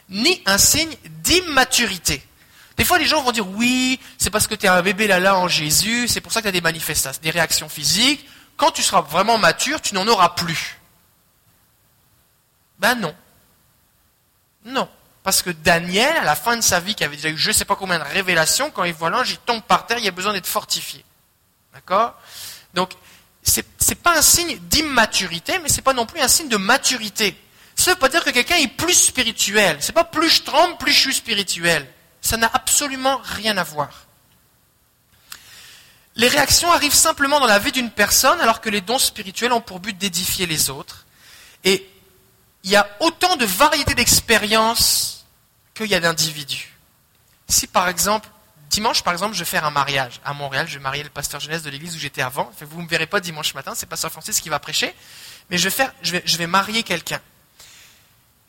[0.10, 2.26] ni un signe d'immaturité.
[2.78, 5.38] Des fois, les gens vont dire oui, c'est parce que tu es un bébé là-là
[5.38, 8.26] en Jésus, c'est pour ça que tu as des manifestations, des réactions physiques.
[8.56, 10.80] Quand tu seras vraiment mature, tu n'en auras plus.
[12.80, 13.14] Ben non.
[14.66, 14.89] Non.
[15.24, 17.54] Parce que Daniel, à la fin de sa vie, qui avait déjà eu je ne
[17.54, 20.12] sais pas combien de révélations, quand il voit l'ange, il tombe par terre, il a
[20.12, 21.04] besoin d'être fortifié.
[21.74, 22.16] D'accord?
[22.74, 22.92] Donc,
[23.44, 26.58] ce n'est pas un signe d'immaturité, mais ce n'est pas non plus un signe de
[26.58, 27.38] maturité.
[27.76, 29.82] Ça ne veut pas dire que quelqu'un est plus spirituel.
[29.82, 31.88] Ce n'est pas plus je tremble, plus je suis spirituel.
[32.22, 34.06] Ça n'a absolument rien à voir.
[36.16, 39.62] Les réactions arrivent simplement dans la vie d'une personne alors que les dons spirituels ont
[39.62, 41.06] pour but d'édifier les autres.
[41.64, 41.90] Et
[42.64, 45.26] il y a autant de variétés d'expériences
[45.74, 46.78] qu'il y a d'individus.
[47.50, 48.30] Si par exemple,
[48.74, 51.40] dimanche par exemple, je vais faire un mariage à Montréal, je vais marier le pasteur
[51.40, 52.52] jeunesse de l'église où j'étais avant.
[52.62, 54.94] Vous ne me verrez pas dimanche matin, c'est Pasteur Francis qui va prêcher,
[55.50, 57.22] mais je vais, faire, je vais, je vais marier quelqu'un.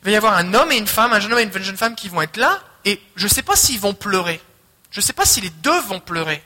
[0.01, 1.77] Il va y avoir un homme et une femme, un jeune homme et une jeune
[1.77, 4.41] femme qui vont être là, et je ne sais pas s'ils vont pleurer.
[4.91, 6.43] Je ne sais pas si les deux vont pleurer,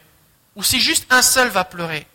[0.56, 2.06] ou si juste un seul va pleurer.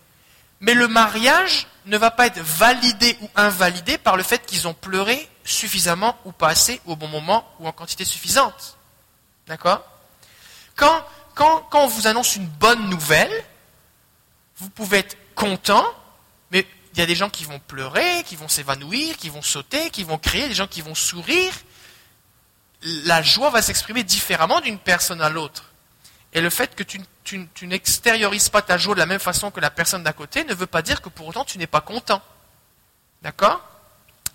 [0.61, 4.75] Mais le mariage ne va pas être validé ou invalidé par le fait qu'ils ont
[4.75, 8.79] pleuré suffisamment ou pas assez au bon moment ou en quantité suffisante.
[9.47, 9.83] D'accord?
[10.77, 11.05] Quand,
[11.35, 13.33] quand, on vous annonce une bonne nouvelle,
[14.57, 15.85] vous pouvez être content,
[16.51, 19.91] mais il y a des gens qui vont pleurer, qui vont s'évanouir, qui vont sauter,
[19.91, 21.53] qui vont crier, des gens qui vont sourire.
[22.83, 25.71] La joie va s'exprimer différemment d'une personne à l'autre.
[26.33, 29.61] Et le fait que tu, tu n'extériorises pas ta joie de la même façon que
[29.61, 32.23] la personne d'à côté ne veut pas dire que pour autant tu n'es pas content.
[33.23, 33.63] D'accord?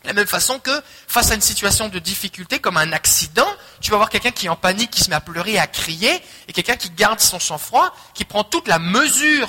[0.10, 0.72] La même façon que
[1.08, 3.48] face à une situation de difficulté comme un accident,
[3.80, 6.20] tu vas avoir quelqu'un qui est en panique, qui se met à pleurer, à crier,
[6.48, 9.48] et quelqu'un qui garde son sang-froid, qui prend toute la mesure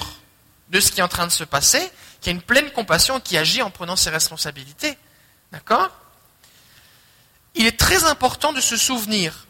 [0.68, 1.90] de ce qui est en train de se passer,
[2.20, 4.98] qui a une pleine compassion, qui agit en prenant ses responsabilités.
[5.50, 5.88] D'accord?
[7.54, 9.46] Il est très important de se souvenir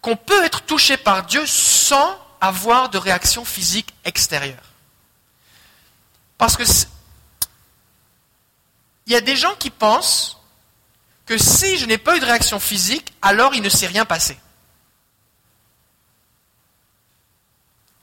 [0.00, 4.64] qu'on peut être touché par Dieu sans avoir de réaction physique extérieure.
[6.38, 6.64] Parce que
[9.06, 10.38] il y a des gens qui pensent
[11.26, 14.38] que si je n'ai pas eu de réaction physique, alors il ne s'est rien passé.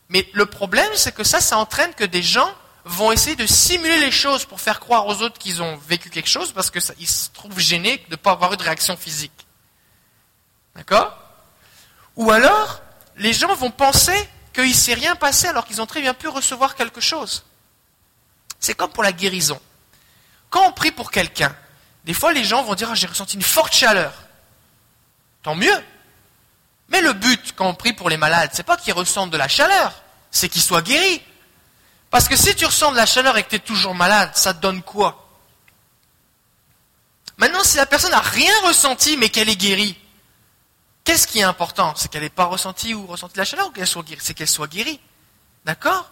[0.09, 2.51] Mais le problème, c'est que ça, ça entraîne que des gens
[2.85, 6.29] vont essayer de simuler les choses pour faire croire aux autres qu'ils ont vécu quelque
[6.29, 9.45] chose parce qu'ils se trouvent gênés de ne pas avoir eu de réaction physique.
[10.75, 11.15] D'accord?
[12.15, 12.81] Ou alors,
[13.17, 14.17] les gens vont penser
[14.53, 17.45] qu'il ne s'est rien passé alors qu'ils ont très bien pu recevoir quelque chose.
[18.59, 19.59] C'est comme pour la guérison.
[20.49, 21.55] Quand on prie pour quelqu'un,
[22.05, 24.13] des fois les gens vont dire ah, j'ai ressenti une forte chaleur.
[25.43, 25.83] Tant mieux.
[26.89, 29.47] Mais le but quand on prie pour les malades, c'est pas qu'ils ressentent de la
[29.47, 29.93] chaleur,
[30.31, 31.21] c'est qu'ils soient guéris.
[32.09, 34.53] Parce que si tu ressens de la chaleur et que tu es toujours malade, ça
[34.53, 35.27] te donne quoi?
[37.37, 39.97] Maintenant, si la personne n'a rien ressenti mais qu'elle est guérie,
[41.03, 41.93] qu'est-ce qui est important?
[41.95, 44.21] C'est qu'elle n'ait pas ressenti ou ressenti de la chaleur ou qu'elle soit guérie?
[44.21, 44.99] C'est qu'elle soit guérie.
[45.63, 46.09] D'accord?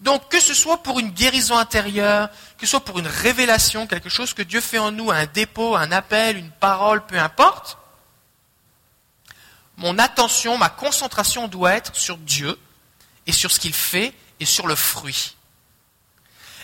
[0.00, 4.08] Donc que ce soit pour une guérison intérieure, que ce soit pour une révélation, quelque
[4.08, 7.76] chose que Dieu fait en nous, un dépôt, un appel, une parole, peu importe,
[9.76, 12.58] mon attention, ma concentration doit être sur Dieu
[13.26, 15.36] et sur ce qu'il fait et sur le fruit.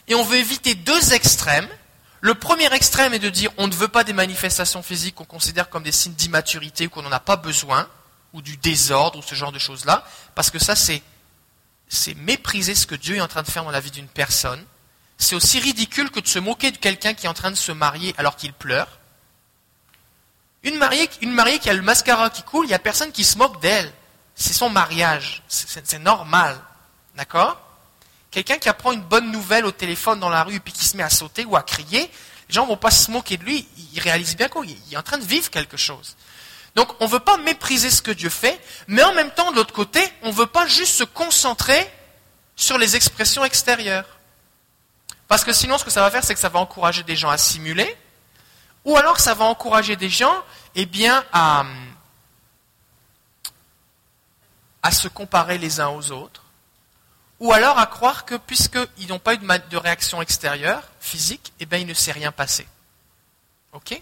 [0.09, 1.69] Et on veut éviter deux extrêmes.
[2.21, 5.69] Le premier extrême est de dire on ne veut pas des manifestations physiques qu'on considère
[5.69, 7.89] comme des signes d'immaturité ou qu'on n'en a pas besoin,
[8.33, 11.03] ou du désordre ou ce genre de choses-là, parce que ça c'est
[11.89, 14.65] c'est mépriser ce que Dieu est en train de faire dans la vie d'une personne.
[15.19, 17.73] C'est aussi ridicule que de se moquer de quelqu'un qui est en train de se
[17.73, 18.99] marier alors qu'il pleure.
[20.63, 23.61] Une mariée, qui a le mascara qui coule, il n'y a personne qui se moque
[23.63, 23.93] d'elle.
[24.35, 25.43] C'est son mariage.
[25.49, 26.59] C'est normal.
[27.15, 27.61] D'accord?
[28.31, 30.97] Quelqu'un qui apprend une bonne nouvelle au téléphone dans la rue et puis qui se
[30.97, 32.11] met à sauter ou à crier,
[32.49, 33.67] les gens ne vont pas se moquer de lui.
[33.95, 36.17] Ils réalisent bien qu'il est en train de vivre quelque chose.
[36.77, 39.57] Donc on ne veut pas mépriser ce que Dieu fait, mais en même temps, de
[39.57, 41.91] l'autre côté, on ne veut pas juste se concentrer
[42.55, 44.19] sur les expressions extérieures.
[45.27, 47.31] Parce que sinon, ce que ça va faire, c'est que ça va encourager des gens
[47.31, 47.97] à simuler,
[48.85, 51.65] ou alors ça va encourager des gens eh bien, à,
[54.93, 56.43] se comparer les uns aux autres,
[57.41, 61.65] ou alors à croire que puisqu'ils n'ont pas eu de, de réaction extérieure, physique, eh
[61.65, 62.69] bien, il ne s'est rien passé.
[63.73, 64.01] OK?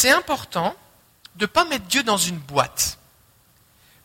[0.00, 0.74] C'est important
[1.36, 2.98] de ne pas mettre Dieu dans une boîte.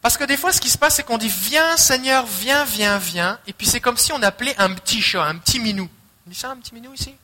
[0.01, 2.97] Parce que des fois, ce qui se passe, c'est qu'on dit Viens, Seigneur, viens, viens,
[2.97, 3.39] viens.
[3.47, 5.89] Et puis c'est comme si on appelait un petit chat, un petit minou.
[6.27, 7.15] On dit ça, un petit minou ici?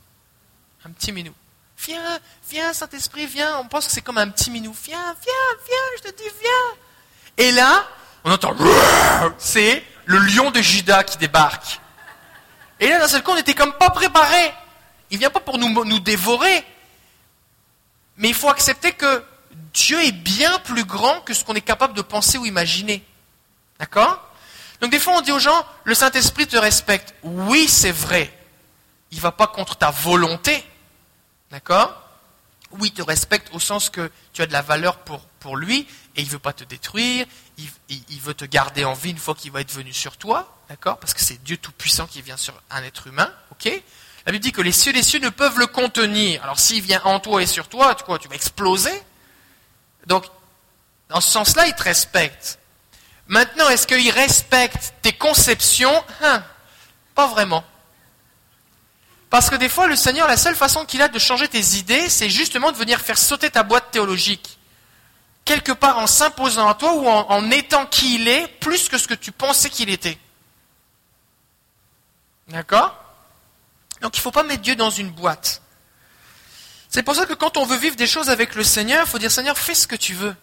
[0.85, 1.33] Un petit minou.
[1.85, 2.19] Viens,
[2.49, 3.57] viens, Saint-Esprit, viens.
[3.59, 4.73] On pense que c'est comme un petit minou.
[4.85, 7.45] Viens, viens, viens, je te dis, viens.
[7.45, 7.85] Et là,
[8.23, 8.55] on entend
[9.37, 11.81] C'est le lion de Judas qui débarque.
[12.79, 14.53] Et là, d'un seul coup, on n'était comme pas préparé.
[15.09, 16.65] Il vient pas pour nous dévorer.
[18.17, 19.23] Mais il faut accepter que
[19.73, 23.03] Dieu est bien plus grand que ce qu'on est capable de penser ou imaginer.
[23.79, 24.21] D'accord?
[24.79, 27.13] Donc des fois on dit aux gens, le Saint-Esprit te respecte.
[27.23, 28.35] Oui, c'est vrai.
[29.11, 30.63] Il ne va pas contre ta volonté.
[31.51, 31.97] D'accord?
[32.71, 35.87] Oui, il te respecte au sens que tu as de la valeur pour, pour lui
[36.15, 37.25] et il ne veut pas te détruire.
[37.57, 40.57] Il, il veut te garder en vie une fois qu'il va être venu sur toi.
[40.69, 40.99] D'accord?
[40.99, 43.29] Parce que c'est Dieu Tout-Puissant qui vient sur un être humain.
[43.51, 43.69] Ok?
[44.25, 46.43] La Bible dit que les cieux des cieux ne peuvent le contenir.
[46.43, 48.91] Alors s'il vient en toi et sur toi, tu, quoi, tu vas exploser.
[50.05, 50.25] Donc,
[51.09, 52.59] dans ce sens-là, il te respecte.
[53.27, 56.03] Maintenant, est-ce qu'il respecte tes conceptions?
[56.21, 56.43] Hein,
[57.15, 57.63] Pas vraiment.
[59.29, 62.09] Parce que des fois, le Seigneur, la seule façon qu'il a de changer tes idées,
[62.09, 64.59] c'est justement de venir faire sauter ta boîte théologique.
[65.45, 69.07] Quelque part en s'imposant à toi ou en étant qui il est, plus que ce
[69.07, 70.17] que tu pensais qu'il était.
[72.49, 73.01] D'accord?
[74.01, 75.61] Donc il ne faut pas mettre Dieu dans une boîte.
[76.89, 79.19] C'est pour ça que quand on veut vivre des choses avec le Seigneur, il faut
[79.19, 80.35] dire Seigneur, fais ce que tu veux.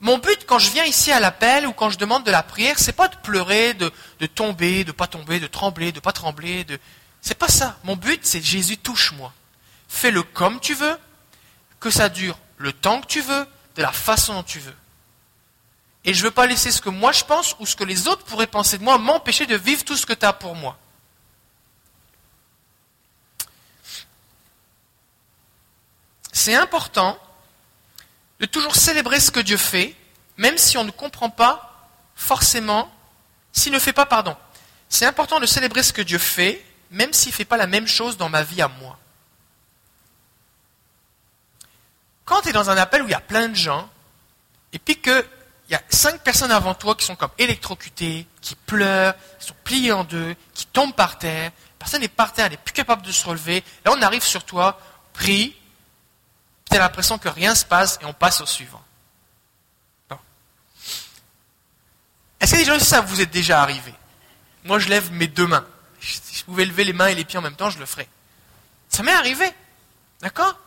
[0.00, 2.78] Mon but quand je viens ici à l'appel ou quand je demande de la prière,
[2.78, 3.90] c'est pas de pleurer, de,
[4.26, 6.78] tomber, de pas tomber, de trembler, de pas trembler, de
[7.20, 7.78] c'est pas ça.
[7.84, 9.32] Mon but c'est Jésus touche-moi.
[9.88, 10.96] Fais-le comme tu veux,
[11.80, 14.74] que ça dure le temps que tu veux, de la façon dont tu veux.
[16.04, 18.08] Et je ne veux pas laisser ce que moi je pense ou ce que les
[18.08, 20.78] autres pourraient penser de moi m'empêcher de vivre tout ce que tu as pour moi.
[26.36, 27.18] C'est important
[28.40, 29.96] de toujours célébrer ce que Dieu fait,
[30.36, 32.92] même si on ne comprend pas forcément,
[33.52, 34.36] s'il ne fait pas, pardon.
[34.90, 37.86] C'est important de célébrer ce que Dieu fait, même s'il ne fait pas la même
[37.86, 38.98] chose dans ma vie à moi.
[42.26, 43.88] Quand tu es dans un appel où il y a plein de gens,
[44.74, 45.24] et puis qu'il
[45.70, 49.92] y a cinq personnes avant toi qui sont comme électrocutées, qui pleurent, qui sont pliées
[49.92, 53.10] en deux, qui tombent par terre, personne n'est par terre, elle n'est plus capable de
[53.10, 54.78] se relever, là on arrive sur toi,
[55.14, 55.56] prie,
[56.70, 58.82] tu as l'impression que rien ne se passe et on passe au suivant.
[62.38, 63.94] Est-ce que déjà ça vous est déjà arrivé?
[64.64, 65.66] Moi, je lève mes deux mains.
[66.00, 68.08] Si je pouvais lever les mains et les pieds en même temps, je le ferais.
[68.88, 69.50] Ça m'est arrivé.
[70.20, 70.58] D'accord?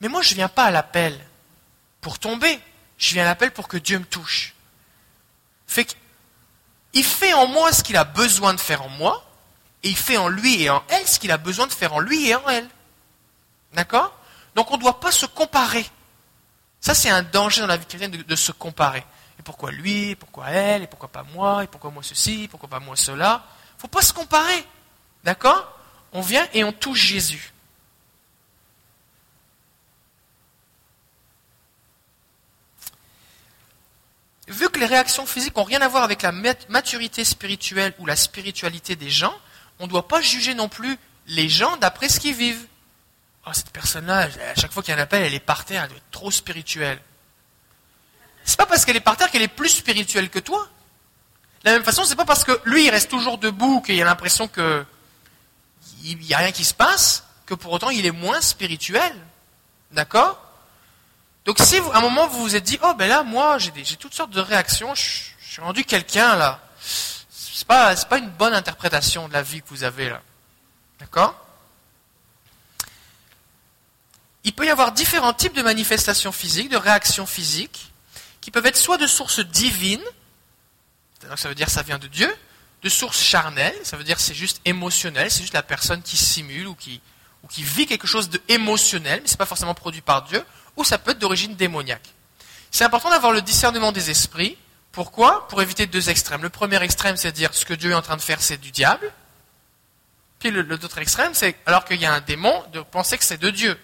[0.00, 1.18] Mais moi, je ne viens pas à l'appel
[2.00, 2.58] pour tomber.
[2.98, 4.54] Je viens à l'appel pour que Dieu me touche.
[5.66, 5.96] Fait
[6.92, 9.22] il fait en moi ce qu'il a besoin de faire en moi,
[9.82, 12.00] et il fait en lui et en elle ce qu'il a besoin de faire en
[12.00, 12.68] lui et en elle.
[13.74, 14.18] D'accord?
[14.56, 15.86] Donc on ne doit pas se comparer.
[16.80, 19.04] Ça, c'est un danger dans la vie chrétienne de, se comparer.
[19.38, 22.68] Et pourquoi lui, et pourquoi elle, et pourquoi pas moi, et pourquoi moi ceci, pourquoi
[22.68, 23.44] pas moi cela.
[23.72, 24.64] Il ne faut pas se comparer.
[25.24, 25.78] D'accord?
[26.12, 27.52] On vient et on touche Jésus.
[34.48, 36.32] Vu que les réactions physiques n'ont rien à voir avec la
[36.68, 39.34] maturité spirituelle ou la spiritualité des gens,
[39.80, 40.96] on ne doit pas juger non plus
[41.26, 42.66] les gens d'après ce qu'ils vivent.
[43.46, 45.84] Oh, cette personne-là, à chaque fois qu'il y a un appel, elle est par terre,
[45.84, 47.00] elle doit être trop spirituelle.
[48.44, 50.68] C'est pas parce qu'elle est par terre qu'elle est plus spirituelle que toi.
[51.62, 54.04] De la même façon, c'est pas parce que lui, il reste toujours debout, qu'il a
[54.04, 54.84] l'impression que
[56.02, 59.14] il n'y a rien qui se passe, que pour autant il est moins spirituel.
[59.92, 60.42] D'accord?
[61.44, 64.14] Donc si à un moment vous vous êtes dit, oh ben là, moi, j'ai toutes
[64.14, 65.02] sortes de réactions, je,
[65.40, 66.60] suis rendu quelqu'un là.
[67.30, 70.20] C'est pas, pas une bonne interprétation de la vie que vous avez là.
[70.98, 71.45] D'accord?
[74.46, 77.90] Il peut y avoir différents types de manifestations physiques, de réactions physiques,
[78.40, 80.04] qui peuvent être soit de sources divines,
[81.34, 82.32] ça veut dire ça vient de Dieu,
[82.84, 86.68] de sources charnelles, ça veut dire c'est juste émotionnel, c'est juste la personne qui simule
[86.68, 87.00] ou qui,
[87.42, 90.44] ou qui vit quelque chose d'émotionnel, mais ce n'est pas forcément produit par Dieu,
[90.76, 92.14] ou ça peut être d'origine démoniaque.
[92.70, 94.56] C'est important d'avoir le discernement des esprits.
[94.92, 95.48] Pourquoi?
[95.48, 96.42] Pour éviter deux extrêmes.
[96.42, 98.70] Le premier extrême, c'est dire ce que Dieu est en train de faire, c'est du
[98.70, 99.12] diable.
[100.38, 103.50] Puis l'autre extrême, c'est alors qu'il y a un démon, de penser que c'est de
[103.50, 103.76] Dieu.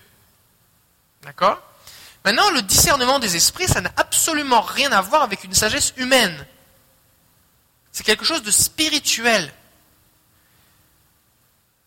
[1.22, 1.60] D'accord?
[2.24, 6.46] Maintenant, le discernement des esprits, ça n'a absolument rien à voir avec une sagesse humaine.
[7.90, 9.52] C'est quelque chose de spirituel.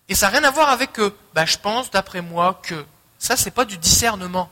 [0.07, 2.85] Et ça n'a rien à voir avec que, bah, je pense d'après moi que.
[3.17, 4.51] Ça, c'est pas du discernement.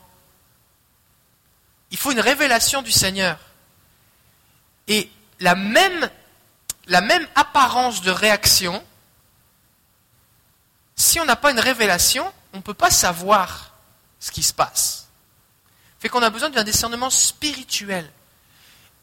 [1.92, 3.38] Il faut une révélation du Seigneur.
[4.88, 6.10] Et la même,
[6.88, 8.84] la même apparence de réaction,
[10.96, 13.73] si on n'a pas une révélation, on ne peut pas savoir
[14.24, 15.10] ce qui se passe.
[16.00, 18.10] Fait qu'on a besoin d'un discernement spirituel.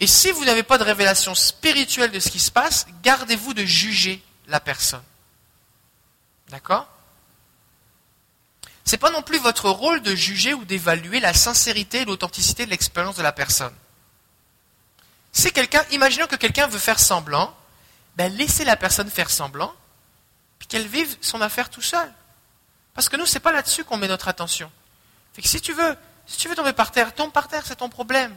[0.01, 3.63] Et si vous n'avez pas de révélation spirituelle de ce qui se passe, gardez-vous de
[3.63, 5.03] juger la personne.
[6.49, 6.89] D'accord?
[8.87, 12.65] Ce n'est pas non plus votre rôle de juger ou d'évaluer la sincérité et l'authenticité
[12.65, 13.75] de l'expérience de la personne.
[15.33, 17.55] Si quelqu'un, imaginons que quelqu'un veut faire semblant,
[18.17, 19.75] ben laissez la personne faire semblant,
[20.59, 22.11] puis qu'elle vive son affaire tout seul.
[22.95, 24.73] Parce que nous, ce n'est pas là-dessus qu'on met notre attention
[25.39, 28.37] si tu veux, si tu veux tomber par terre, tombe par terre, c'est ton problème.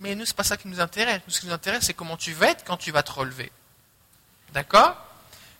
[0.00, 1.20] Mais nous, ce n'est pas ça qui nous intéresse.
[1.26, 3.52] Nous, ce qui nous intéresse, c'est comment tu vas être quand tu vas te relever.
[4.52, 4.96] D'accord?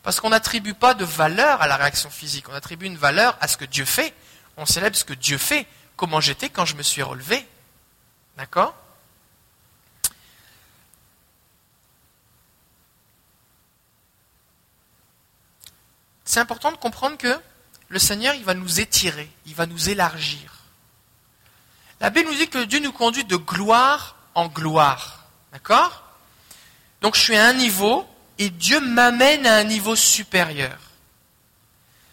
[0.03, 2.49] Parce qu'on n'attribue pas de valeur à la réaction physique.
[2.49, 4.15] On attribue une valeur à ce que Dieu fait.
[4.57, 5.67] On célèbre ce que Dieu fait.
[5.97, 7.47] Comment j'étais quand je me suis relevé.
[8.39, 8.75] D'accord?
[16.25, 17.41] C'est important de comprendre que
[17.91, 20.55] le Seigneur, il va nous étirer, il va nous élargir.
[22.01, 25.27] La Bible nous dit que Dieu nous conduit de gloire en gloire.
[25.53, 26.05] D'accord?
[27.03, 28.07] Donc je suis à un niveau
[28.39, 30.79] et Dieu m'amène à un niveau supérieur.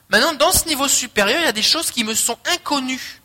[0.10, 3.22] Maintenant, dans ce niveau supérieur, il y a des choses qui me sont inconnues.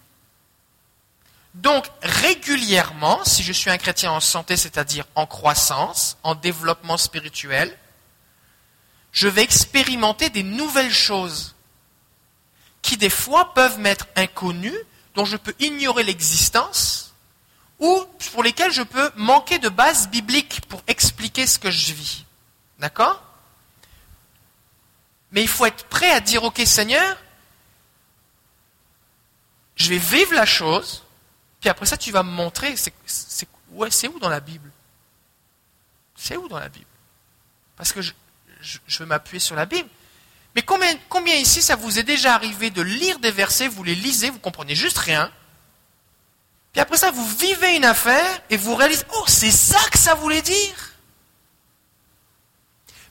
[1.55, 7.77] Donc, régulièrement, si je suis un chrétien en santé, c'est-à-dire en croissance, en développement spirituel,
[9.13, 11.55] je vais expérimenter des nouvelles choses
[12.83, 14.77] qui des fois peuvent m'être inconnues,
[15.15, 17.15] dont je peux ignorer l'existence,
[17.79, 22.25] ou pour lesquelles je peux manquer de base biblique pour expliquer ce que je vis.
[22.79, 23.23] D'accord?
[25.31, 27.17] Mais il faut être prêt à dire, OK Seigneur,
[29.77, 31.03] je vais vivre la chose,
[31.61, 34.71] puis après ça tu vas me montrer, c'est où dans la Bible?
[36.17, 36.87] C'est où dans la Bible?
[37.77, 39.89] Parce que je veux m'appuyer sur la Bible.
[40.55, 44.31] Mais combien, ici ça vous est déjà arrivé de lire des versets, vous les lisez,
[44.31, 45.31] vous comprenez juste rien,
[46.73, 50.15] puis après ça vous vivez une affaire et vous réalisez, oh c'est ça que ça
[50.15, 50.93] voulait dire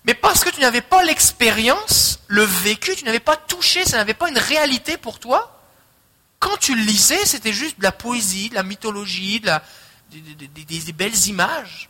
[0.03, 4.13] mais parce que tu n'avais pas l'expérience, le vécu, tu n'avais pas touché, ça n'avait
[4.13, 5.61] pas une réalité pour toi,
[6.39, 9.63] quand tu le lisais, c'était juste de la poésie, de la mythologie, de la,
[10.09, 11.89] des belles images.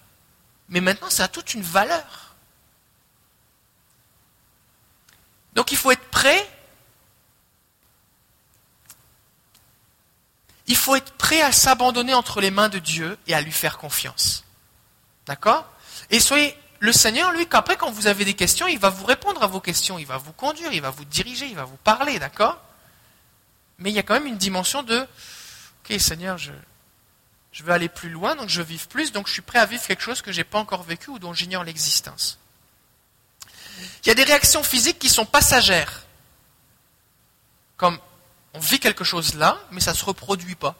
[0.67, 2.30] Mais maintenant, ça a toute une valeur.
[5.53, 6.47] Donc il faut être prêt.
[10.67, 13.77] Il faut être prêt à s'abandonner entre les mains de Dieu et à lui faire
[13.77, 14.45] confiance.
[15.25, 15.65] D'accord?
[16.09, 19.43] Et soyez le Seigneur, lui, qu'après, quand vous avez des questions, il va vous répondre
[19.43, 22.17] à vos questions, il va vous conduire, il va vous diriger, il va vous parler,
[22.17, 22.59] d'accord?
[23.77, 26.51] Mais il y a quand même une dimension de, ok, Seigneur, je,
[27.63, 30.01] veux aller plus loin, donc je vivre plus, donc je suis prêt à vivre quelque
[30.01, 32.39] chose que je n'ai pas encore vécu ou dont j'ignore l'existence.
[34.03, 36.03] Il y a des réactions physiques qui sont passagères.
[37.77, 37.97] Comme
[38.53, 40.75] on vit quelque chose là, mais ça ne se reproduit pas.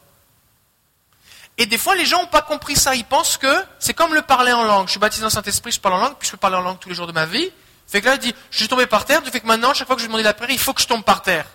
[1.58, 2.94] Et des fois, les gens n'ont pas compris ça.
[2.94, 4.86] Ils pensent que c'est comme le parler en langue.
[4.86, 6.78] Je suis baptisé dans Saint-Esprit, je parle en langue, puis je peux parler en langue
[6.78, 7.50] tous les jours de ma vie.
[7.86, 9.96] Fait que là, dit, je suis tombé par terre, du fait que maintenant, chaque fois
[9.96, 11.46] que je vais demander la prière, il faut que je tombe par terre.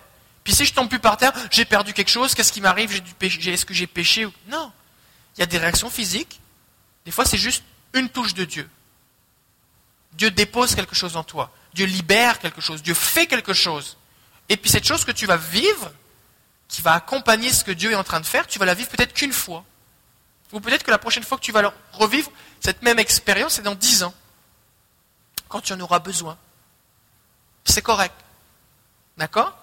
[0.43, 3.01] Puis si je tombe plus par terre, j'ai perdu quelque chose, qu'est-ce qui m'arrive?
[3.19, 4.71] Est-ce que j'ai péché Non.
[5.35, 6.39] Il y a des réactions physiques.
[7.05, 8.69] Des fois, c'est juste une touche de Dieu.
[10.18, 11.51] Dieu dépose quelque chose en toi.
[11.74, 12.82] Dieu libère quelque chose.
[12.82, 13.97] Dieu fait quelque chose.
[14.49, 15.91] Et puis cette chose que tu vas vivre,
[16.68, 18.89] qui va accompagner ce que Dieu est en train de faire, tu vas la vivre
[18.89, 19.63] peut-être qu'une fois.
[20.53, 23.76] Ou peut-être que la prochaine fois que tu vas revivre cette même expérience, c'est dans
[23.76, 24.13] dix ans,
[25.49, 26.38] quand tu en auras besoin.
[27.65, 28.15] C'est correct.
[29.18, 29.57] D'accord?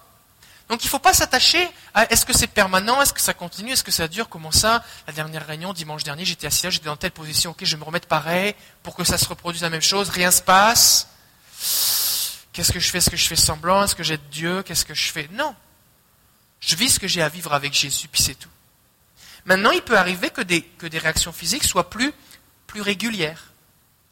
[0.69, 3.71] Donc il ne faut pas s'attacher à est-ce que c'est permanent, est-ce que ça continue,
[3.71, 6.85] est-ce que ça dure, comment ça La dernière réunion, dimanche dernier, j'étais assis là, j'étais
[6.85, 9.69] dans telle position, ok, je vais me remettre pareil pour que ça se reproduise la
[9.69, 11.07] même chose, rien se passe.
[12.51, 14.93] Qu'est-ce que je fais Est-ce que je fais semblant Est-ce que j'ai Dieu Qu'est-ce que
[14.93, 15.29] je fais?
[15.33, 15.53] Non.
[16.61, 18.49] Je vis ce que j'ai à vivre avec Jésus, puis c'est tout.
[19.45, 22.11] Maintenant, il peut arriver que des, que des réactions physiques soient plus,
[22.65, 23.51] plus régulières.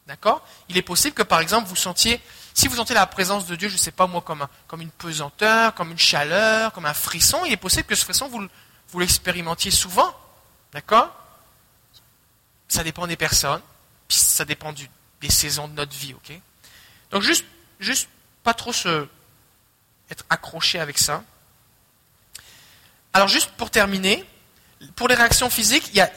[0.06, 0.46] D'accord?
[0.68, 2.20] Il est possible que, par exemple, vous sentiez,
[2.54, 5.74] si vous sentez la présence de Dieu, je ne sais pas moi, comme, une pesanteur,
[5.74, 10.14] comme une chaleur, comme un frisson, il est possible que ce frisson, vous, l'expérimentiez souvent.
[10.72, 11.12] D'accord?
[12.68, 13.60] Ça dépend des personnes,
[14.06, 14.72] puis ça dépend
[15.20, 16.40] des saisons de notre vie, ok?
[17.10, 17.44] Donc, juste,
[17.80, 18.08] juste
[18.44, 19.08] pas trop se,
[20.10, 21.24] être accroché avec ça.
[23.12, 24.24] Alors, juste pour terminer,
[24.94, 26.10] pour les réactions physiques, il y a,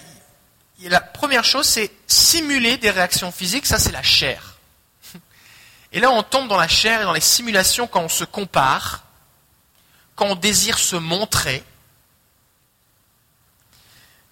[0.81, 4.56] la première chose, c'est simuler des réactions physiques, ça c'est la chair.
[5.91, 9.03] Et là, on tombe dans la chair et dans les simulations quand on se compare,
[10.15, 11.63] quand on désire se montrer,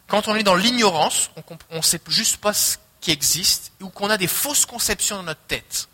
[0.08, 1.32] quand on est dans l'ignorance,
[1.70, 5.24] on ne sait juste pas ce qui existe, ou qu'on a des fausses conceptions dans
[5.24, 5.88] notre tête.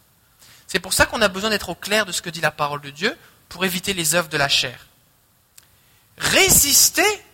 [0.68, 2.82] C'est pour ça qu'on a besoin d'être au clair de ce que dit la parole
[2.82, 3.18] de Dieu,
[3.50, 4.88] pour éviter les œuvres de la chair.
[6.18, 7.26] Résister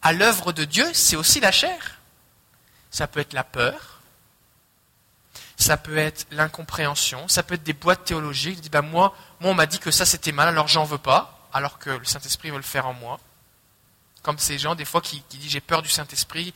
[0.00, 2.00] à l'œuvre de Dieu, c'est aussi la chair.
[2.90, 3.93] Ça peut être la peur,
[5.56, 8.60] ça peut être l'incompréhension, ça peut être des boîtes théologiques.
[8.60, 11.48] Dit, ben moi, moi, on m'a dit que ça c'était mal, alors j'en veux pas,
[11.52, 13.20] alors que le Saint-Esprit veut le faire en moi.
[14.22, 16.54] Comme ces gens, des fois, qui, disent j'ai peur du Saint-Esprit,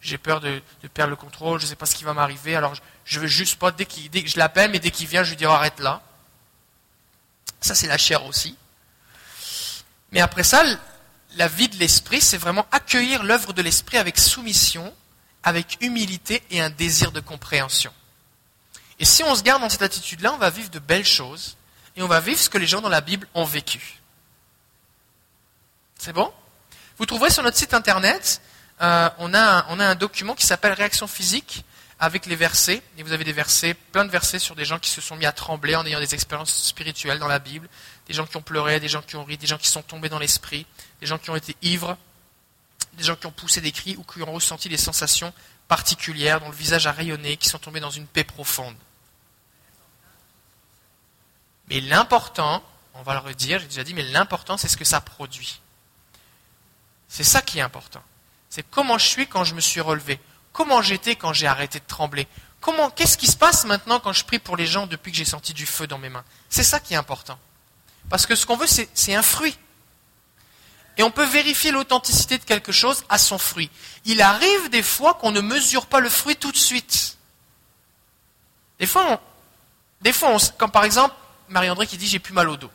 [0.00, 0.62] j'ai peur de,
[0.94, 2.74] perdre le contrôle, je ne sais pas ce qui va m'arriver, alors
[3.04, 5.30] je, ne veux juste pas, dès, dès que je l'appelle, mais dès qu'il vient, je
[5.30, 6.00] lui dis arrête là.
[7.60, 8.56] Ça, c'est la chair aussi.
[10.12, 10.64] Mais après ça,
[11.36, 14.94] la vie de l'esprit, c'est vraiment accueillir l'œuvre de l'esprit avec soumission,
[15.42, 17.92] avec humilité et un désir de compréhension.
[18.98, 21.56] Et si on se garde dans cette attitude-là, on va vivre de belles choses
[21.96, 24.00] et on va vivre ce que les gens dans la Bible ont vécu.
[25.98, 26.32] C'est bon?
[26.98, 28.42] Vous trouverez sur notre site internet,
[28.82, 31.64] euh, on, a un, on a un document qui s'appelle Réaction physique
[32.00, 32.82] avec les versets.
[32.96, 35.26] Et vous avez des versets, plein de versets sur des gens qui se sont mis
[35.26, 37.68] à trembler en ayant des expériences spirituelles dans la Bible,
[38.08, 40.08] des gens qui ont pleuré, des gens qui ont ri, des gens qui sont tombés
[40.08, 40.66] dans l'esprit,
[41.00, 41.96] des gens qui ont été ivres.
[42.94, 45.32] Des gens qui ont poussé des cris ou qui ont ressenti des sensations
[45.68, 48.76] particulières, dont le visage a rayonné, qui sont tombés dans une paix profonde.
[51.68, 52.62] Mais l'important,
[52.94, 55.60] on va le redire, j'ai déjà dit, mais l'important, c'est ce que ça produit.
[57.08, 58.02] C'est ça qui est important.
[58.48, 60.20] C'est comment je suis quand je me suis relevé.
[60.52, 62.26] Comment j'étais quand j'ai arrêté de trembler.
[62.60, 65.24] Comment, qu'est-ce qui se passe maintenant quand je prie pour les gens depuis que j'ai
[65.24, 67.38] senti du feu dans mes mains C'est ça qui est important.
[68.08, 69.56] Parce que ce qu'on veut, c'est un fruit.
[71.00, 73.70] Et on peut vérifier l'authenticité de quelque chose à son fruit.
[74.04, 77.16] Il arrive des fois qu'on ne mesure pas le fruit tout de suite.
[78.78, 79.18] Des fois,
[80.02, 81.14] des fois comme par exemple,
[81.48, 82.70] Marie-André qui dit j'ai plus mal au dos.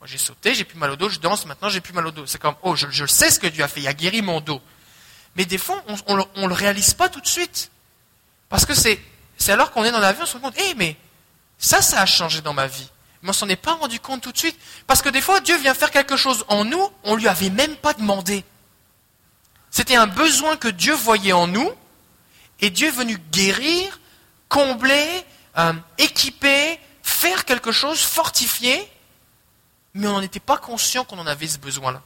[0.00, 2.12] Moi j'ai sauté, j'ai plus mal au dos, je danse, maintenant j'ai plus mal au
[2.12, 2.24] dos.
[2.24, 4.62] C'est comme, oh, je, sais ce que Dieu a fait, il a guéri mon dos.
[5.34, 7.70] Mais des fois, on ne le réalise pas tout de suite.
[8.48, 8.98] Parce que c'est
[9.48, 10.96] alors qu'on est dans l'avion, on se rend compte, hé, mais
[11.58, 12.88] ça, ça a changé dans ma vie.
[13.26, 14.56] Mais on s'en est pas rendu compte tout de suite.
[14.86, 17.50] Parce que des fois, Dieu vient faire quelque chose en nous, on ne lui avait
[17.50, 18.44] même pas demandé.
[19.72, 21.68] C'était un besoin que Dieu voyait en nous,
[22.60, 23.98] et Dieu est venu guérir,
[24.48, 25.24] combler,
[25.58, 28.88] euh, équiper, faire quelque chose, fortifier,
[29.92, 32.02] mais on n'était pas conscient qu'on en avait ce besoin-là.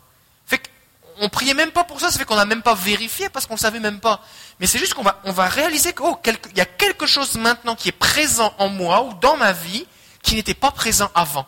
[0.47, 0.71] Fait
[1.19, 3.55] on priait même pas pour ça, ça fait qu'on n'a même pas vérifié parce qu'on
[3.55, 4.25] ne savait même pas.
[4.59, 6.19] Mais c'est juste qu'on va, on va réaliser qu'il oh,
[6.57, 9.87] y a quelque chose maintenant qui est présent en moi ou dans ma vie
[10.23, 11.47] qui n'était pas présent avant.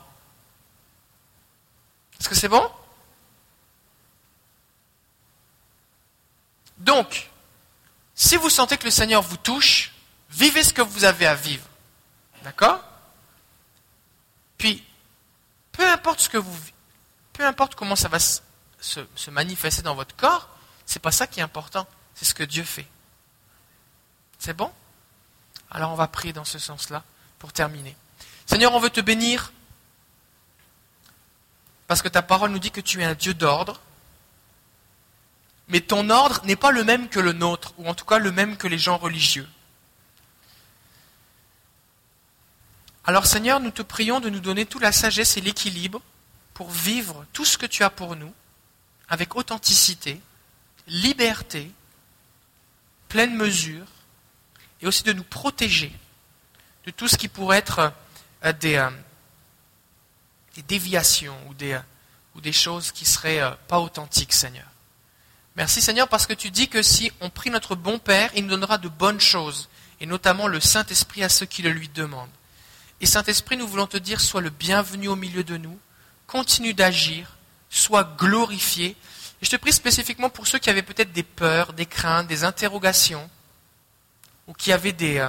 [2.19, 2.71] Est-ce que c'est bon?
[6.79, 7.31] Donc,
[8.15, 9.93] si vous sentez que le Seigneur vous touche,
[10.31, 11.67] vivez ce que vous avez à vivre.
[12.43, 12.83] D'accord?
[14.59, 14.85] Puis,
[15.71, 16.59] peu importe ce que vous
[17.33, 20.49] peu importe comment ça va se, manifester dans votre corps,
[20.87, 22.87] c'est pas ça qui est important, c'est ce que Dieu fait.
[24.39, 24.71] C'est bon?
[25.71, 27.03] Alors on va prier dans ce sens-là
[27.39, 27.97] pour terminer.
[28.47, 29.53] Seigneur, on veut te bénir
[31.87, 33.81] parce que ta parole nous dit que tu es un Dieu d'ordre,
[35.69, 38.33] mais ton ordre n'est pas le même que le nôtre, ou en tout cas le
[38.33, 39.49] même que les gens religieux.
[43.05, 46.01] Alors Seigneur, nous te prions de nous donner toute la sagesse et l'équilibre
[46.55, 48.33] pour vivre tout ce que tu as pour nous
[49.09, 50.21] avec authenticité,
[50.87, 51.71] liberté,
[53.09, 53.85] pleine mesure,
[54.81, 55.93] et aussi de nous protéger
[56.87, 57.93] de tout ce qui pourrait être
[58.51, 58.91] des, euh,
[60.57, 61.81] des, déviations ou des, euh,
[62.35, 64.67] ou des choses qui seraient pas authentiques, Seigneur.
[65.55, 68.51] Merci, Seigneur, parce que tu dis que si on prie notre bon Père, il nous
[68.51, 69.69] donnera de bonnes choses,
[70.01, 72.31] et notamment le Saint-Esprit à ceux qui le lui demandent.
[73.03, 75.79] Et Saint-Esprit, nous voulons te dire, sois le bienvenu au milieu de nous,
[76.27, 77.37] continue d'agir,
[77.69, 78.97] sois glorifié.
[79.41, 82.45] Et je te prie spécifiquement pour ceux qui avaient peut-être des peurs, des craintes, des
[82.45, 83.29] interrogations,
[84.47, 85.29] ou qui avaient des,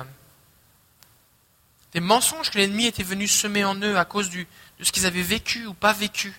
[1.93, 4.45] des mensonges que l'ennemi était venu semer en eux à cause de
[4.81, 6.33] ce qu'ils avaient vécu ou pas vécu.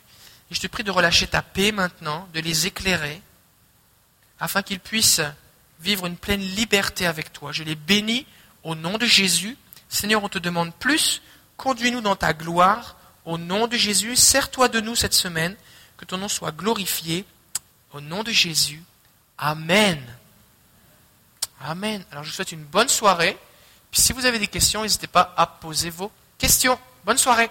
[0.51, 3.23] Et je te prie de relâcher ta paix maintenant, de les éclairer,
[4.41, 5.23] afin qu'ils puissent
[5.81, 7.53] vivre une pleine liberté avec toi.
[7.53, 8.27] Je les bénis
[8.63, 9.57] au nom de Jésus.
[9.89, 11.23] Seigneur, on te demande plus.
[11.57, 12.97] Conduis-nous dans ta gloire.
[13.25, 15.57] Au nom de Jésus, sers-toi de nous cette semaine.
[15.97, 17.25] Que ton nom soit glorifié.
[17.93, 18.83] Au nom de Jésus.
[19.39, 20.03] Amen.
[21.61, 22.05] Amen.
[22.11, 23.39] Alors je vous souhaite une bonne soirée
[23.95, 26.79] si vous avez des questions, n'hésitez pas à poser vos questions.
[27.05, 27.51] Bonne soirée.